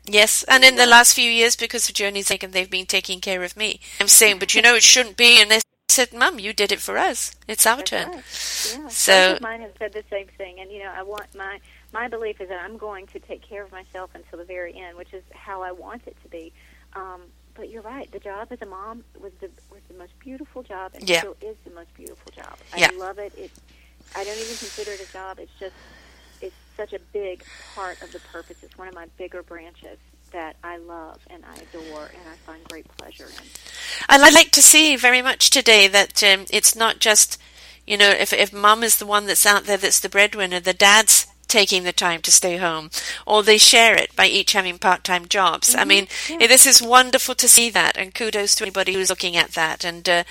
[0.06, 3.42] Yes, and in the last few years, because of Journey's sake, they've been taking care
[3.44, 3.80] of me.
[4.00, 5.42] I'm saying, but you know, it shouldn't be.
[5.42, 7.36] And they said, "Mum, you did it for us.
[7.48, 8.16] It's our That's turn." right.
[8.16, 8.88] Yeah.
[8.88, 11.60] So- mine have said the same thing, and you know, I want my
[11.92, 14.96] my belief is that I'm going to take care of myself until the very end,
[14.98, 16.54] which is how I want it to be.
[16.94, 17.22] Um,
[17.56, 18.12] but you're right.
[18.12, 21.20] The job as a mom was the was the most beautiful job, and Yeah.
[21.20, 22.58] still is the most beautiful job.
[22.76, 22.89] Yeah.
[22.91, 23.34] I love it.
[23.38, 23.52] It.
[24.16, 25.39] I don't even consider it a job.
[25.39, 25.76] It's just
[26.41, 27.43] it's such a big
[27.76, 28.58] part of the purpose.
[28.64, 29.97] It's one of my bigger branches
[30.32, 33.45] that I love and I adore and I find great pleasure in.
[34.10, 37.38] And I'd like to see very much today that um, it's not just,
[37.86, 40.74] you know, if if mum is the one that's out there that's the breadwinner, the
[40.74, 41.20] dad's
[41.52, 42.89] taking the time to stay home,
[43.28, 45.76] or they share it by each having part-time jobs.
[45.76, 46.47] I mean, yeah.
[46.47, 49.84] this is wonderful to see that, and kudos to anybody who's looking at that.
[49.84, 50.24] And uh,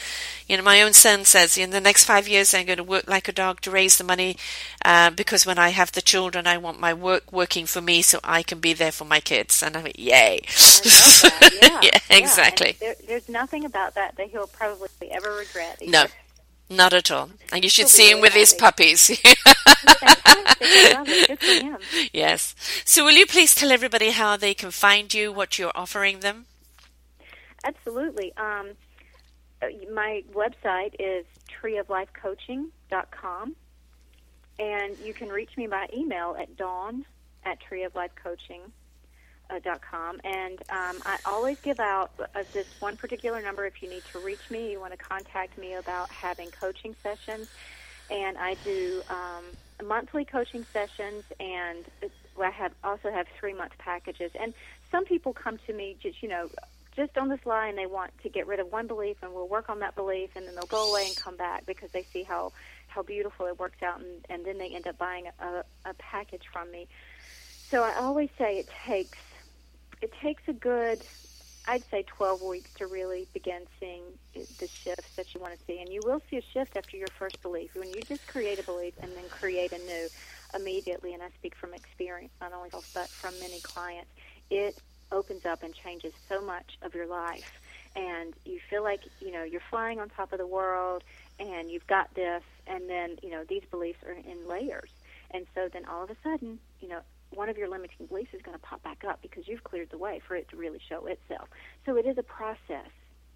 [0.49, 3.07] you know, my own son says, in the next five years, I'm going to work
[3.07, 4.37] like a dog to raise the money,
[4.85, 8.19] uh, because when I have the children, I want my work working for me so
[8.25, 9.63] I can be there for my kids.
[9.63, 10.41] And I mean, yay!
[11.63, 12.77] Yeah, yeah, exactly.
[12.81, 15.79] there, there's nothing about that that he'll probably ever regret.
[15.87, 16.13] No, either.
[16.71, 17.31] Not at all.
[17.53, 19.09] And you should He'll see him with his puppies.
[19.09, 19.37] Fantastic.
[20.63, 21.29] I love it.
[21.29, 21.79] Good for him.
[22.13, 22.55] yes.
[22.85, 26.47] So, will you please tell everybody how they can find you, what you're offering them?
[27.65, 28.33] Absolutely.
[28.37, 28.71] Um,
[29.93, 31.27] my website is
[31.63, 33.57] treeoflifecoaching.com,
[34.59, 37.05] and you can reach me by email at dawn
[37.45, 38.73] at treeoflifecoaching.com.
[39.59, 40.21] Dot com.
[40.25, 44.21] And um, I always give out uh, this one particular number if you need to
[44.21, 47.49] reach me, you want to contact me about having coaching sessions.
[48.11, 49.45] And I do um,
[49.87, 51.85] monthly coaching sessions, and
[52.41, 54.31] I have also have three month packages.
[54.39, 54.55] And
[54.91, 56.49] some people come to me just you know
[56.97, 59.69] just on this line they want to get rid of one belief and we'll work
[59.69, 62.53] on that belief and then they'll go away and come back because they see how
[62.89, 66.43] how beautiful it works out and, and then they end up buying a, a package
[66.53, 66.89] from me
[67.69, 69.19] so i always say it takes
[70.03, 71.05] it takes a good
[71.67, 74.03] i'd say 12 weeks to really begin seeing
[74.35, 75.81] the shifts that you want to see.
[75.81, 77.71] And you will see a shift after your first belief.
[77.75, 80.09] When you just create a belief and then create a new
[80.55, 84.11] immediately and i speak from experience not only myself but from many clients
[84.51, 84.81] it
[85.13, 87.51] opens up and changes so much of your life.
[87.97, 91.03] And you feel like you know you're flying on top of the world
[91.39, 94.91] and you've got this and then you know these beliefs are in layers.
[95.33, 97.01] And so then all of a sudden you know
[97.35, 99.99] one of your limiting beliefs is going to pop back up because you've cleared the
[99.99, 101.49] way for it to really show itself
[101.87, 102.89] so it is a process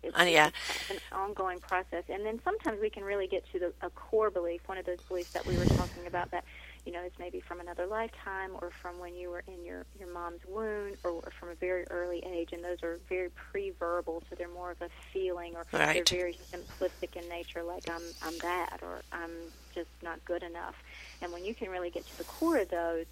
[0.03, 0.51] it's, Uh, yeah.
[0.91, 4.61] an ongoing process and then sometimes we can really get to the, a core belief
[4.67, 6.45] one of those beliefs that we were talking about that
[6.87, 10.13] you know, is maybe from another lifetime or from when you were in your, your
[10.13, 12.51] mom's womb or, or from a very early age.
[12.53, 16.05] And those are very pre-verbal, so they're more of a feeling or Right.
[16.07, 19.31] they're very simplistic in nature, like I'm, I'm bad or I'm
[19.75, 20.75] just not good enough.
[21.23, 23.07] And when you can really get to the core of those,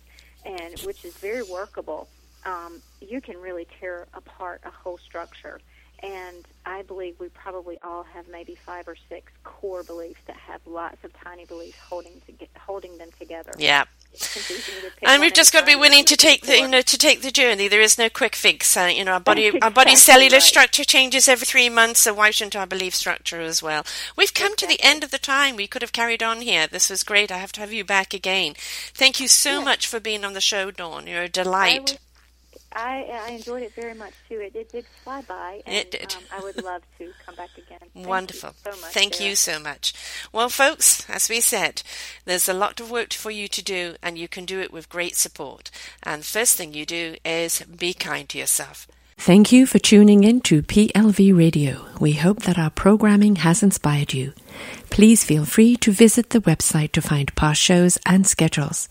[0.44, 2.08] and which is very workable,
[2.44, 5.60] um, you can really tear apart a whole structure.
[6.02, 10.60] And I believe we probably all have maybe five or six core beliefs that have
[10.66, 13.52] lots of tiny beliefs holding to get, holding them together.
[13.56, 13.84] Yeah.
[14.14, 16.68] It's easy to pick And we've just got to be willing to take the, you
[16.68, 17.66] know, to take the journey.
[17.68, 18.76] There is no quick fix.
[18.76, 20.42] Uh, you know, our body, That's our body's cellular right.
[20.42, 23.84] structure changes every three months, so why shouldn't our belief structure as well?
[24.16, 25.56] We've come to the end of the time.
[25.56, 26.66] We could have carried on here.
[26.66, 27.32] This was great.
[27.32, 28.54] I have to have you back again.
[28.94, 29.64] Thank you so Yes.
[29.64, 31.06] much for being on the show, Dawn.
[31.06, 31.98] You're a delight.
[32.74, 34.40] I I enjoyed it very much too.
[34.40, 36.14] It, it did fly by, and It did.
[36.16, 37.78] Um, I would love to come back again.
[37.94, 38.50] Thank Wonderful.
[38.64, 38.92] You so much.
[38.92, 39.30] Thank Sarah.
[39.30, 39.94] you so much.
[40.32, 41.82] Well, folks, as we said,
[42.24, 44.88] there's a lot of work for you to do, and you can do it with
[44.88, 45.70] great support.
[46.02, 48.86] And first thing you do is be kind to yourself.
[49.24, 51.86] Thank you for tuning in to PLV Radio.
[52.00, 54.32] We hope that our programming has inspired you.
[54.90, 58.88] Please feel free to visit the website to find past shows and schedules.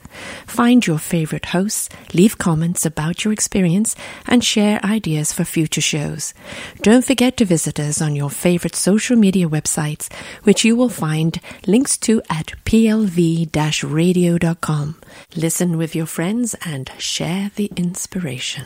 [0.47, 3.93] Find your favorite hosts, leave comments about your experience,
[4.25, 6.33] and share ideas for future shows.
[6.81, 10.09] Don't forget to visit us on your favorite social media websites,
[10.43, 13.35] which you will find links to at plv-radio.com.
[15.35, 18.65] Listen with your friends and share the inspiration.